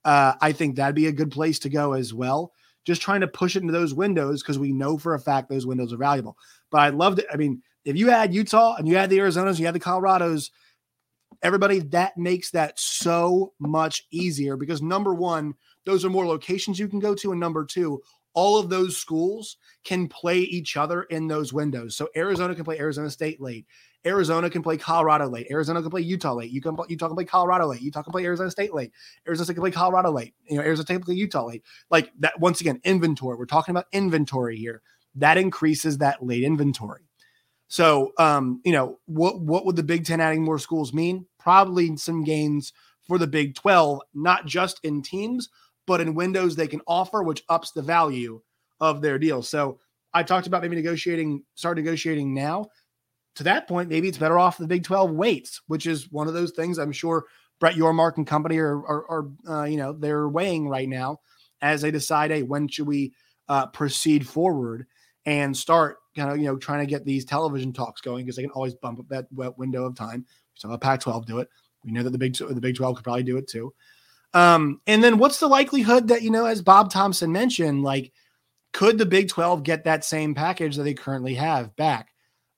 Uh, 0.05 0.35
I 0.41 0.53
think 0.53 0.77
that'd 0.77 0.95
be 0.95 1.07
a 1.07 1.13
good 1.13 1.31
place 1.31 1.59
to 1.61 1.69
go 1.69 1.93
as 1.93 2.13
well. 2.13 2.53
Just 2.85 3.03
trying 3.03 3.21
to 3.21 3.29
push 3.29 3.55
it 3.55 3.63
into 3.63 3.73
those 3.73 3.95
windows 3.95 4.43
because 4.43 4.59
we 4.59 4.73
know 4.73 4.99
for 4.99 5.15
a 5.15 5.21
fact 5.21 5.49
those 5.49 5.67
windows 5.67 5.93
are 5.93 5.99
valuable. 5.99 6.37
But 6.71 6.81
I 6.81 6.89
loved 6.89 7.21
it. 7.21 7.27
I 7.33 7.37
mean, 7.37 7.63
if 7.85 7.97
you 7.97 8.11
add 8.11 8.35
Utah 8.35 8.75
and 8.77 8.89
you 8.89 8.97
add 8.97 9.11
the 9.11 9.19
Arizonas, 9.19 9.61
you 9.61 9.67
add 9.67 9.75
the 9.75 9.81
Colorados, 9.81 10.51
everybody, 11.43 11.81
that 11.81 12.17
makes 12.17 12.51
that 12.53 12.79
so 12.79 13.53
much 13.59 14.07
easier 14.11 14.57
because 14.57 14.83
number 14.83 15.15
one, 15.15 15.55
those 15.85 16.05
are 16.05 16.11
more 16.11 16.27
locations 16.27 16.79
you 16.79 16.89
can 16.89 17.01
go 17.01 17.15
to. 17.15 17.33
And 17.33 17.41
number 17.41 17.65
two, 17.65 18.01
all 18.35 18.59
of 18.59 18.71
those 18.71 18.97
schools 18.97 19.57
can 19.85 20.09
play 20.09 20.39
each 20.39 20.77
other 20.77 21.03
in 21.05 21.29
those 21.29 21.53
windows. 21.53 21.97
So 21.97 22.09
Arizona 22.17 22.55
can 22.55 22.65
play 22.65 22.79
Arizona 22.79 23.11
State 23.11 23.41
late. 23.41 23.67
Arizona 24.05 24.51
can 24.51 24.63
play 24.63 24.77
Colorado 24.77 25.29
late. 25.29 25.47
Arizona 25.51 25.81
can 25.81 25.91
play 25.91 26.01
Utah 26.01 26.35
late. 26.35 26.51
You 26.51 26.61
can 26.61 26.77
Utah 26.89 27.07
can 27.07 27.17
play 27.17 27.25
Colorado 27.25 27.69
late. 27.69 27.83
Utah 27.83 28.03
can 28.03 28.13
play 28.13 28.25
Arizona 28.25 28.51
State 28.51 28.75
late. 28.75 28.91
Arizona 29.27 29.45
State 29.45 29.55
can 29.55 29.63
play 29.63 29.71
Colorado 29.71 30.11
late. 30.11 30.35
You 30.49 30.57
know, 30.57 30.63
Arizona 30.63 30.87
State 30.87 30.95
can 30.95 31.05
play 31.05 31.15
Utah 31.15 31.47
late. 31.47 31.63
Like 31.91 32.11
that. 32.19 32.39
Once 32.41 32.61
again, 32.61 32.81
inventory. 32.85 33.37
We're 33.37 33.47
talking 33.47 33.73
about 33.73 33.87
inventory 33.93 34.57
here. 34.57 34.83
That 35.15 35.37
increases 35.37 35.99
that 35.99 36.25
late 36.25 36.43
inventory. 36.43 37.03
So, 37.69 38.13
um, 38.19 38.61
you 38.65 38.73
know, 38.73 38.99
what 39.07 39.41
what 39.41 39.65
would 39.67 39.77
the 39.77 39.83
Big 39.83 40.05
Ten 40.05 40.21
adding 40.21 40.43
more 40.43 40.59
schools 40.59 40.93
mean? 40.93 41.27
Probably 41.43 41.97
some 41.97 42.25
gains 42.25 42.73
for 43.07 43.19
the 43.19 43.27
Big 43.27 43.55
Twelve, 43.55 44.01
not 44.15 44.47
just 44.47 44.81
in 44.85 45.03
teams, 45.03 45.49
but 45.87 46.01
in 46.01 46.15
windows 46.15 46.57
they 46.57 46.69
can 46.69 46.81
offer, 46.87 47.23
which 47.23 47.43
ups 47.49 47.73
the 47.73 47.83
value 47.83 48.41
of 48.81 49.01
their 49.01 49.19
deal. 49.19 49.43
So, 49.43 49.79
I 50.15 50.23
talked 50.23 50.47
about 50.47 50.63
maybe 50.63 50.77
negotiating, 50.77 51.43
start 51.55 51.79
negotiating 51.79 52.35
now. 52.35 52.67
To 53.37 53.45
that 53.45 53.67
point, 53.67 53.89
maybe 53.89 54.09
it's 54.09 54.19
better 54.19 54.39
off 54.39 54.59
the 54.59 54.67
Big 54.67 54.85
Twelve 54.85 55.11
waits, 55.11 55.63
which 55.67 55.87
is 55.87 56.11
one 56.11 56.29
of 56.29 56.35
those 56.35 56.53
things 56.53 56.79
I'm 56.79 56.93
sure 56.93 57.25
Brett 57.61 57.77
Yormark 57.77 58.17
and 58.17 58.27
company 58.27 58.59
are, 58.59 58.77
are, 58.77 59.07
are 59.09 59.29
uh, 59.49 59.65
you 59.65 59.77
know, 59.77 59.93
they're 59.93 60.29
weighing 60.29 60.69
right 60.69 60.89
now 60.89 61.19
as 61.61 61.81
they 61.81 61.91
decide, 61.91 62.31
hey, 62.31 62.43
when 62.43 62.69
should 62.69 62.87
we 62.87 63.15
uh, 63.49 63.67
proceed 63.67 64.27
forward 64.27 64.87
and 65.25 65.57
start 65.57 65.99
kind 66.17 66.31
of 66.31 66.39
you 66.39 66.45
know 66.45 66.57
trying 66.57 66.81
to 66.81 66.91
get 66.91 67.05
these 67.05 67.25
television 67.25 67.73
talks 67.73 68.01
going 68.01 68.25
because 68.25 68.37
they 68.37 68.43
can 68.43 68.51
always 68.51 68.75
bump 68.75 68.99
up 68.99 69.09
that 69.09 69.27
window 69.57 69.85
of 69.85 69.95
time. 69.95 70.27
We 70.65 70.71
saw 70.71 70.77
Pac-12 70.77 71.27
do 71.27 71.39
it. 71.39 71.49
We 71.85 71.93
know 71.93 72.03
that 72.03 72.11
the 72.11 72.19
Big 72.19 72.35
the 72.37 72.61
Big 72.61 72.77
12 72.77 72.97
could 72.97 73.05
probably 73.05 73.23
do 73.23 73.37
it 73.37 73.49
too. 73.49 73.73
Um, 74.35 74.81
and 74.87 75.03
then 75.03 75.19
what's 75.19 75.41
the 75.41 75.49
likelihood 75.49 76.09
that 76.09 76.23
you 76.23 76.31
know, 76.31 76.47
as 76.47 76.63
Bob 76.63 76.91
Thompson 76.91 77.33
mentioned, 77.33 77.83
like 77.83 78.13
could 78.73 78.99
the 78.99 79.07
Big 79.07 79.29
12 79.29 79.63
get 79.63 79.85
that 79.85 80.05
same 80.05 80.35
package 80.35 80.77
that 80.77 80.85
they 80.85 80.95
currently 80.95 81.35
have 81.35 81.75
back? 81.77 82.09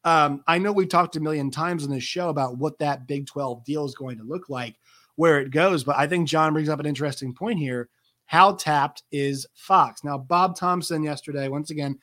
Um, 0.05 0.45
I 0.47 0.59
know 0.59 0.73
we've 0.73 0.89
talked 0.89 1.17
a 1.17 1.21
million 1.21 1.51
times 1.51 1.85
on 1.85 1.91
this 1.91 2.05
show 2.05 2.29
about 2.29 2.59
what 2.59 2.79
that 2.79 3.07
Big 3.07 3.27
12 3.27 3.65
deal 3.65 3.85
is 3.85 3.95
going 3.95 4.19
to 4.19 4.25
look 4.25 4.49
like, 4.49 4.77
where 5.17 5.41
it 5.41 5.51
goes, 5.51 5.83
but 5.83 5.97
I 5.97 6.07
think 6.07 6.29
Jon 6.29 6.53
brings 6.53 6.69
up 6.69 6.79
an 6.79 6.87
interesting 6.87 7.35
point 7.35 7.59
here. 7.59 7.89
How 8.27 8.53
tapped 8.55 9.03
is 9.11 9.47
Fox? 9.55 10.05
Now, 10.05 10.19
Bob 10.19 10.57
Thompson 10.57 11.03
yesterday, 11.03 11.49
once 11.49 11.71
again, 11.71 11.99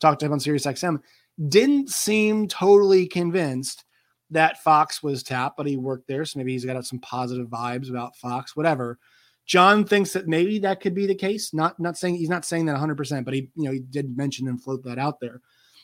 talked 0.00 0.20
to 0.20 0.26
him 0.26 0.32
on 0.32 0.40
Sirius 0.40 0.66
XM, 0.66 1.00
didn't 1.48 1.90
seem 1.90 2.46
totally 2.46 3.06
convinced 3.06 3.85
that 4.30 4.62
Fox 4.62 5.02
was 5.02 5.22
tapped, 5.22 5.56
but 5.56 5.66
he 5.66 5.76
worked 5.76 6.08
there. 6.08 6.24
So 6.24 6.38
maybe 6.38 6.52
he's 6.52 6.64
got 6.64 6.84
some 6.84 6.98
positive 6.98 7.48
vibes 7.48 7.90
about 7.90 8.16
Fox, 8.16 8.56
whatever. 8.56 8.98
Jon 9.44 9.84
thinks 9.84 10.12
that 10.12 10.26
maybe 10.26 10.58
that 10.60 10.80
could 10.80 10.94
be 10.94 11.06
the 11.06 11.14
case. 11.14 11.54
Not 11.54 11.78
not 11.78 11.96
saying 11.96 12.16
he's 12.16 12.28
not 12.28 12.44
saying 12.44 12.66
that 12.66 12.76
100%, 12.76 13.24
but 13.24 13.34
he 13.34 13.48
you 13.54 13.64
know 13.64 13.72
he 13.72 13.80
did 13.80 14.16
mention 14.16 14.48
and 14.48 14.60
float 14.60 14.82
that 14.84 14.98
out 14.98 15.20
there. 15.20 15.40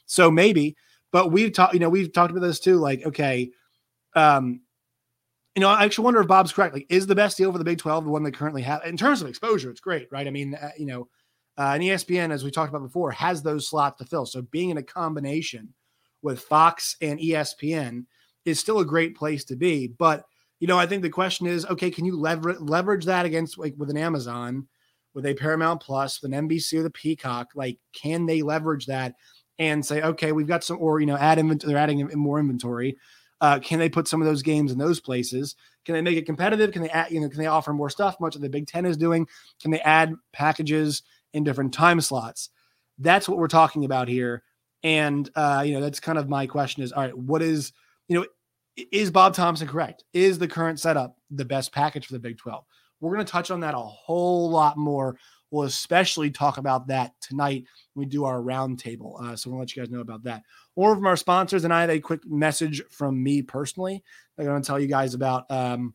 So 0.06 0.30
maybe, 0.30 0.76
but 1.12 1.30
we've 1.30 1.52
talked 1.52 1.74
you 1.74 1.80
know 1.80 1.88
we've 1.88 2.12
talked 2.12 2.32
about 2.32 2.40
this 2.40 2.58
too 2.58 2.76
like 2.76 3.06
okay 3.06 3.50
um 4.14 4.60
you 5.54 5.60
know, 5.60 5.68
I 5.68 5.84
actually 5.84 6.06
wonder 6.06 6.20
if 6.20 6.28
Bob's 6.28 6.52
correct. 6.52 6.74
Like, 6.74 6.86
is 6.88 7.06
the 7.06 7.14
best 7.14 7.36
deal 7.36 7.52
for 7.52 7.58
the 7.58 7.64
Big 7.64 7.78
12 7.78 8.04
the 8.04 8.10
one 8.10 8.22
they 8.22 8.30
currently 8.30 8.62
have? 8.62 8.84
In 8.86 8.96
terms 8.96 9.20
of 9.20 9.28
exposure, 9.28 9.70
it's 9.70 9.80
great, 9.80 10.08
right? 10.10 10.26
I 10.26 10.30
mean, 10.30 10.54
uh, 10.54 10.70
you 10.78 10.86
know, 10.86 11.08
uh, 11.58 11.72
and 11.74 11.82
ESPN, 11.82 12.30
as 12.30 12.42
we 12.42 12.50
talked 12.50 12.70
about 12.70 12.82
before, 12.82 13.10
has 13.10 13.42
those 13.42 13.68
slots 13.68 13.98
to 13.98 14.06
fill. 14.06 14.24
So 14.24 14.42
being 14.42 14.70
in 14.70 14.78
a 14.78 14.82
combination 14.82 15.74
with 16.22 16.40
Fox 16.40 16.96
and 17.02 17.20
ESPN 17.20 18.06
is 18.44 18.60
still 18.60 18.80
a 18.80 18.84
great 18.84 19.16
place 19.16 19.44
to 19.44 19.56
be. 19.56 19.88
But 19.88 20.24
you 20.60 20.68
know, 20.68 20.78
I 20.78 20.86
think 20.86 21.02
the 21.02 21.10
question 21.10 21.46
is, 21.46 21.66
okay, 21.66 21.90
can 21.90 22.04
you 22.04 22.16
lever- 22.18 22.58
leverage 22.60 23.04
that 23.06 23.26
against 23.26 23.58
like 23.58 23.74
with 23.76 23.90
an 23.90 23.96
Amazon, 23.96 24.68
with 25.12 25.26
a 25.26 25.34
Paramount 25.34 25.82
Plus, 25.82 26.22
with 26.22 26.32
an 26.32 26.48
NBC 26.48 26.78
or 26.78 26.82
the 26.84 26.90
Peacock? 26.90 27.48
Like, 27.54 27.78
can 27.92 28.26
they 28.26 28.42
leverage 28.42 28.86
that 28.86 29.14
and 29.58 29.84
say, 29.84 30.02
okay, 30.02 30.30
we've 30.30 30.46
got 30.46 30.62
some, 30.62 30.78
or 30.80 31.00
you 31.00 31.06
know, 31.06 31.16
add 31.16 31.38
inventory, 31.38 31.72
they're 31.72 31.82
adding 31.82 32.08
more 32.14 32.38
inventory. 32.38 32.96
Uh, 33.40 33.58
can 33.58 33.80
they 33.80 33.88
put 33.88 34.06
some 34.06 34.22
of 34.22 34.26
those 34.26 34.42
games 34.42 34.70
in 34.70 34.78
those 34.78 35.00
places? 35.00 35.56
Can 35.84 35.94
they 35.94 36.00
make 36.00 36.16
it 36.16 36.26
competitive? 36.26 36.70
Can 36.70 36.82
they 36.82 36.90
add, 36.90 37.10
you 37.10 37.20
know, 37.20 37.28
can 37.28 37.40
they 37.40 37.46
offer 37.46 37.72
more 37.72 37.90
stuff, 37.90 38.20
much 38.20 38.36
of 38.36 38.40
the 38.40 38.48
Big 38.48 38.68
Ten 38.68 38.86
is 38.86 38.96
doing? 38.96 39.26
Can 39.60 39.72
they 39.72 39.80
add 39.80 40.14
packages? 40.32 41.02
in 41.32 41.44
different 41.44 41.72
time 41.72 42.00
slots. 42.00 42.50
That's 42.98 43.28
what 43.28 43.38
we're 43.38 43.48
talking 43.48 43.84
about 43.84 44.08
here. 44.08 44.42
And 44.82 45.30
uh, 45.34 45.62
you 45.64 45.74
know, 45.74 45.80
that's 45.80 46.00
kind 46.00 46.18
of 46.18 46.28
my 46.28 46.46
question 46.46 46.82
is 46.82 46.92
all 46.92 47.02
right, 47.02 47.16
what 47.16 47.42
is, 47.42 47.72
you 48.08 48.20
know, 48.20 48.26
is 48.90 49.10
Bob 49.10 49.34
Thompson 49.34 49.68
correct? 49.68 50.04
Is 50.12 50.38
the 50.38 50.48
current 50.48 50.80
setup 50.80 51.16
the 51.30 51.44
best 51.44 51.72
package 51.72 52.06
for 52.06 52.12
the 52.12 52.18
Big 52.18 52.38
12? 52.38 52.64
We're 53.00 53.14
going 53.14 53.24
to 53.26 53.30
touch 53.30 53.50
on 53.50 53.60
that 53.60 53.74
a 53.74 53.78
whole 53.78 54.48
lot 54.48 54.78
more. 54.78 55.18
We'll 55.50 55.64
especially 55.64 56.30
talk 56.30 56.56
about 56.56 56.86
that 56.86 57.12
tonight 57.20 57.64
when 57.92 58.06
we 58.06 58.10
do 58.10 58.24
our 58.24 58.40
roundtable. 58.40 59.22
Uh, 59.22 59.36
so 59.36 59.50
we'll 59.50 59.58
let 59.58 59.74
you 59.74 59.82
guys 59.82 59.90
know 59.90 60.00
about 60.00 60.22
that. 60.24 60.42
Or 60.76 60.94
from 60.94 61.06
our 61.06 61.16
sponsors, 61.16 61.64
and 61.64 61.74
I 61.74 61.82
have 61.82 61.90
a 61.90 62.00
quick 62.00 62.24
message 62.26 62.80
from 62.90 63.22
me 63.22 63.42
personally. 63.42 64.02
I'm 64.38 64.46
going 64.46 64.62
to 64.62 64.66
tell 64.66 64.80
you 64.80 64.86
guys 64.86 65.14
about 65.14 65.50
um, 65.50 65.94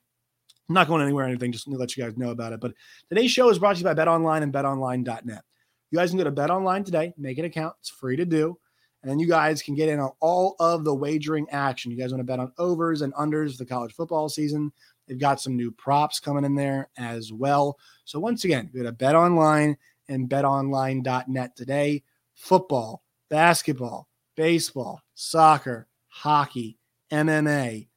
I'm 0.70 0.74
not 0.76 0.88
going 0.88 1.02
anywhere 1.02 1.26
or 1.26 1.30
anything, 1.30 1.52
just 1.52 1.66
to 1.66 1.72
let 1.72 1.96
you 1.96 2.04
guys 2.04 2.18
know 2.18 2.32
about 2.32 2.54
it. 2.54 2.60
But 2.60 2.74
today's 3.10 3.32
show 3.32 3.50
is 3.50 3.58
brought 3.58 3.78
to 3.78 3.80
you 3.80 3.86
by 3.86 3.94
BetOnline 3.94 4.44
and 4.44 4.54
BetOnline.net. 4.54 5.44
You 5.92 5.98
guys 5.98 6.10
can 6.10 6.18
go 6.18 6.26
to 6.26 6.32
BetOnline 6.32 6.84
today, 6.84 7.14
make 7.18 7.38
an 7.38 7.46
account. 7.46 7.76
It's 7.80 7.90
free 7.90 8.18
to 8.18 8.26
do. 8.26 8.60
And 9.08 9.22
you 9.22 9.28
guys 9.28 9.62
can 9.62 9.76
get 9.76 9.90
in 9.90 10.00
on 10.00 10.12
all 10.20 10.56
of 10.60 10.84
the 10.84 10.94
wagering 10.94 11.48
action. 11.50 11.92
You 11.92 11.98
guys 11.98 12.12
want 12.12 12.20
to 12.20 12.26
bet 12.26 12.40
on 12.40 12.52
overs 12.58 13.02
and 13.02 13.14
unders 13.14 13.58
the 13.58 13.66
college 13.66 13.94
football 13.94 14.30
season. 14.30 14.72
They've 15.08 15.20
got 15.20 15.40
some 15.40 15.56
new 15.56 15.72
props 15.72 16.20
coming 16.20 16.44
in 16.44 16.56
there 16.56 16.90
as 16.98 17.32
well. 17.32 17.78
So 18.06 18.20
once 18.20 18.44
again, 18.44 18.70
go 18.74 18.84
to 18.84 18.92
BetOnline 18.92 19.78
and 20.10 20.30
BetOnline.net 20.30 21.56
today. 21.56 22.04
Football, 22.36 23.04
basketball, 23.30 24.08
baseball, 24.36 25.02
soccer, 25.16 25.88
hockey, 26.08 26.78
MMA, 27.12 27.88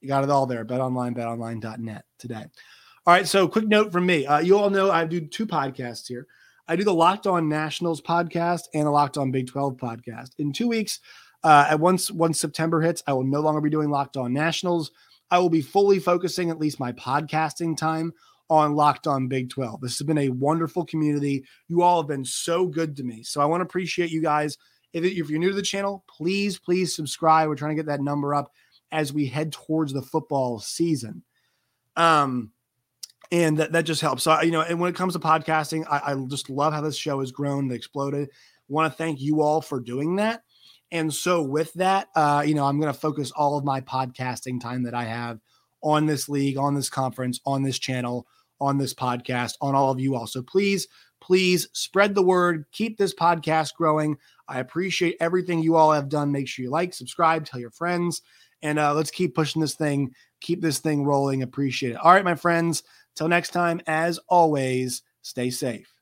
you 0.00 0.08
got 0.08 0.24
it 0.24 0.30
all 0.30 0.46
there. 0.46 0.64
Bet 0.64 0.80
online, 0.80 1.14
betonline.net 1.14 2.04
today. 2.18 2.44
All 3.06 3.14
right. 3.14 3.26
So, 3.26 3.48
quick 3.48 3.66
note 3.66 3.90
from 3.90 4.06
me. 4.06 4.26
Uh, 4.26 4.38
you 4.38 4.56
all 4.56 4.70
know 4.70 4.90
I 4.90 5.04
do 5.04 5.20
two 5.20 5.46
podcasts 5.46 6.06
here. 6.06 6.26
I 6.68 6.74
do 6.74 6.82
the 6.82 6.92
Locked 6.92 7.26
On 7.26 7.48
Nationals 7.48 8.00
podcast 8.00 8.62
and 8.74 8.86
the 8.86 8.90
Locked 8.90 9.16
On 9.16 9.30
Big 9.30 9.46
12 9.46 9.76
podcast. 9.76 10.30
In 10.38 10.52
two 10.52 10.66
weeks, 10.66 10.98
uh, 11.44 11.66
at 11.70 11.78
once 11.78 12.10
once 12.10 12.40
September 12.40 12.80
hits, 12.80 13.02
I 13.06 13.12
will 13.12 13.24
no 13.24 13.40
longer 13.40 13.60
be 13.60 13.70
doing 13.70 13.88
Locked 13.88 14.16
On 14.16 14.32
Nationals. 14.32 14.90
I 15.30 15.38
will 15.38 15.48
be 15.48 15.62
fully 15.62 16.00
focusing 16.00 16.50
at 16.50 16.58
least 16.58 16.80
my 16.80 16.92
podcasting 16.92 17.76
time 17.76 18.12
on 18.50 18.74
Locked 18.74 19.06
On 19.06 19.28
Big 19.28 19.48
12. 19.50 19.80
This 19.80 19.98
has 19.98 20.06
been 20.06 20.18
a 20.18 20.30
wonderful 20.30 20.84
community. 20.84 21.44
You 21.68 21.82
all 21.82 22.02
have 22.02 22.08
been 22.08 22.24
so 22.24 22.66
good 22.66 22.96
to 22.96 23.04
me. 23.04 23.22
So 23.22 23.40
I 23.40 23.44
want 23.44 23.60
to 23.60 23.66
appreciate 23.66 24.10
you 24.10 24.22
guys. 24.22 24.56
If, 24.92 25.04
if 25.04 25.30
you're 25.30 25.38
new 25.38 25.50
to 25.50 25.54
the 25.54 25.62
channel, 25.62 26.04
please, 26.08 26.58
please 26.58 26.94
subscribe. 26.94 27.48
We're 27.48 27.56
trying 27.56 27.76
to 27.76 27.82
get 27.82 27.86
that 27.86 28.00
number 28.00 28.34
up 28.34 28.50
as 28.90 29.12
we 29.12 29.26
head 29.26 29.52
towards 29.52 29.92
the 29.92 30.02
football 30.02 30.58
season. 30.58 31.22
Um, 31.96 32.52
and 33.32 33.58
that, 33.58 33.72
that 33.72 33.84
just 33.84 34.00
helps. 34.00 34.22
So, 34.22 34.40
you 34.42 34.50
know, 34.50 34.62
and 34.62 34.80
when 34.80 34.90
it 34.90 34.96
comes 34.96 35.14
to 35.14 35.18
podcasting, 35.18 35.84
I, 35.90 36.12
I 36.12 36.26
just 36.26 36.50
love 36.50 36.72
how 36.72 36.80
this 36.80 36.96
show 36.96 37.20
has 37.20 37.32
grown 37.32 37.64
and 37.64 37.72
exploded. 37.72 38.30
Want 38.68 38.92
to 38.92 38.96
thank 38.96 39.20
you 39.20 39.42
all 39.42 39.60
for 39.60 39.80
doing 39.80 40.16
that. 40.16 40.42
And 40.92 41.12
so, 41.12 41.42
with 41.42 41.72
that, 41.74 42.08
uh, 42.14 42.44
you 42.46 42.54
know, 42.54 42.64
I'm 42.64 42.80
going 42.80 42.92
to 42.92 42.98
focus 42.98 43.32
all 43.32 43.58
of 43.58 43.64
my 43.64 43.80
podcasting 43.80 44.60
time 44.60 44.84
that 44.84 44.94
I 44.94 45.04
have 45.04 45.40
on 45.82 46.06
this 46.06 46.28
league, 46.28 46.58
on 46.58 46.74
this 46.74 46.88
conference, 46.88 47.40
on 47.44 47.62
this 47.62 47.78
channel, 47.78 48.26
on 48.60 48.78
this 48.78 48.94
podcast, 48.94 49.54
on 49.60 49.74
all 49.74 49.90
of 49.90 49.98
you 49.98 50.14
all. 50.14 50.28
So, 50.28 50.42
please, 50.42 50.86
please 51.20 51.68
spread 51.72 52.14
the 52.14 52.22
word, 52.22 52.66
keep 52.70 52.98
this 52.98 53.14
podcast 53.14 53.74
growing. 53.74 54.16
I 54.48 54.60
appreciate 54.60 55.16
everything 55.18 55.60
you 55.60 55.74
all 55.74 55.90
have 55.90 56.08
done. 56.08 56.30
Make 56.30 56.46
sure 56.46 56.62
you 56.62 56.70
like, 56.70 56.94
subscribe, 56.94 57.44
tell 57.44 57.58
your 57.58 57.70
friends, 57.70 58.22
and 58.62 58.78
uh, 58.78 58.94
let's 58.94 59.10
keep 59.10 59.34
pushing 59.34 59.60
this 59.60 59.74
thing, 59.74 60.14
keep 60.40 60.62
this 60.62 60.78
thing 60.78 61.04
rolling. 61.04 61.42
Appreciate 61.42 61.92
it. 61.92 61.96
All 61.96 62.12
right, 62.12 62.24
my 62.24 62.36
friends. 62.36 62.84
Till 63.16 63.28
next 63.28 63.50
time, 63.50 63.80
as 63.86 64.20
always, 64.28 65.02
stay 65.22 65.50
safe. 65.50 65.95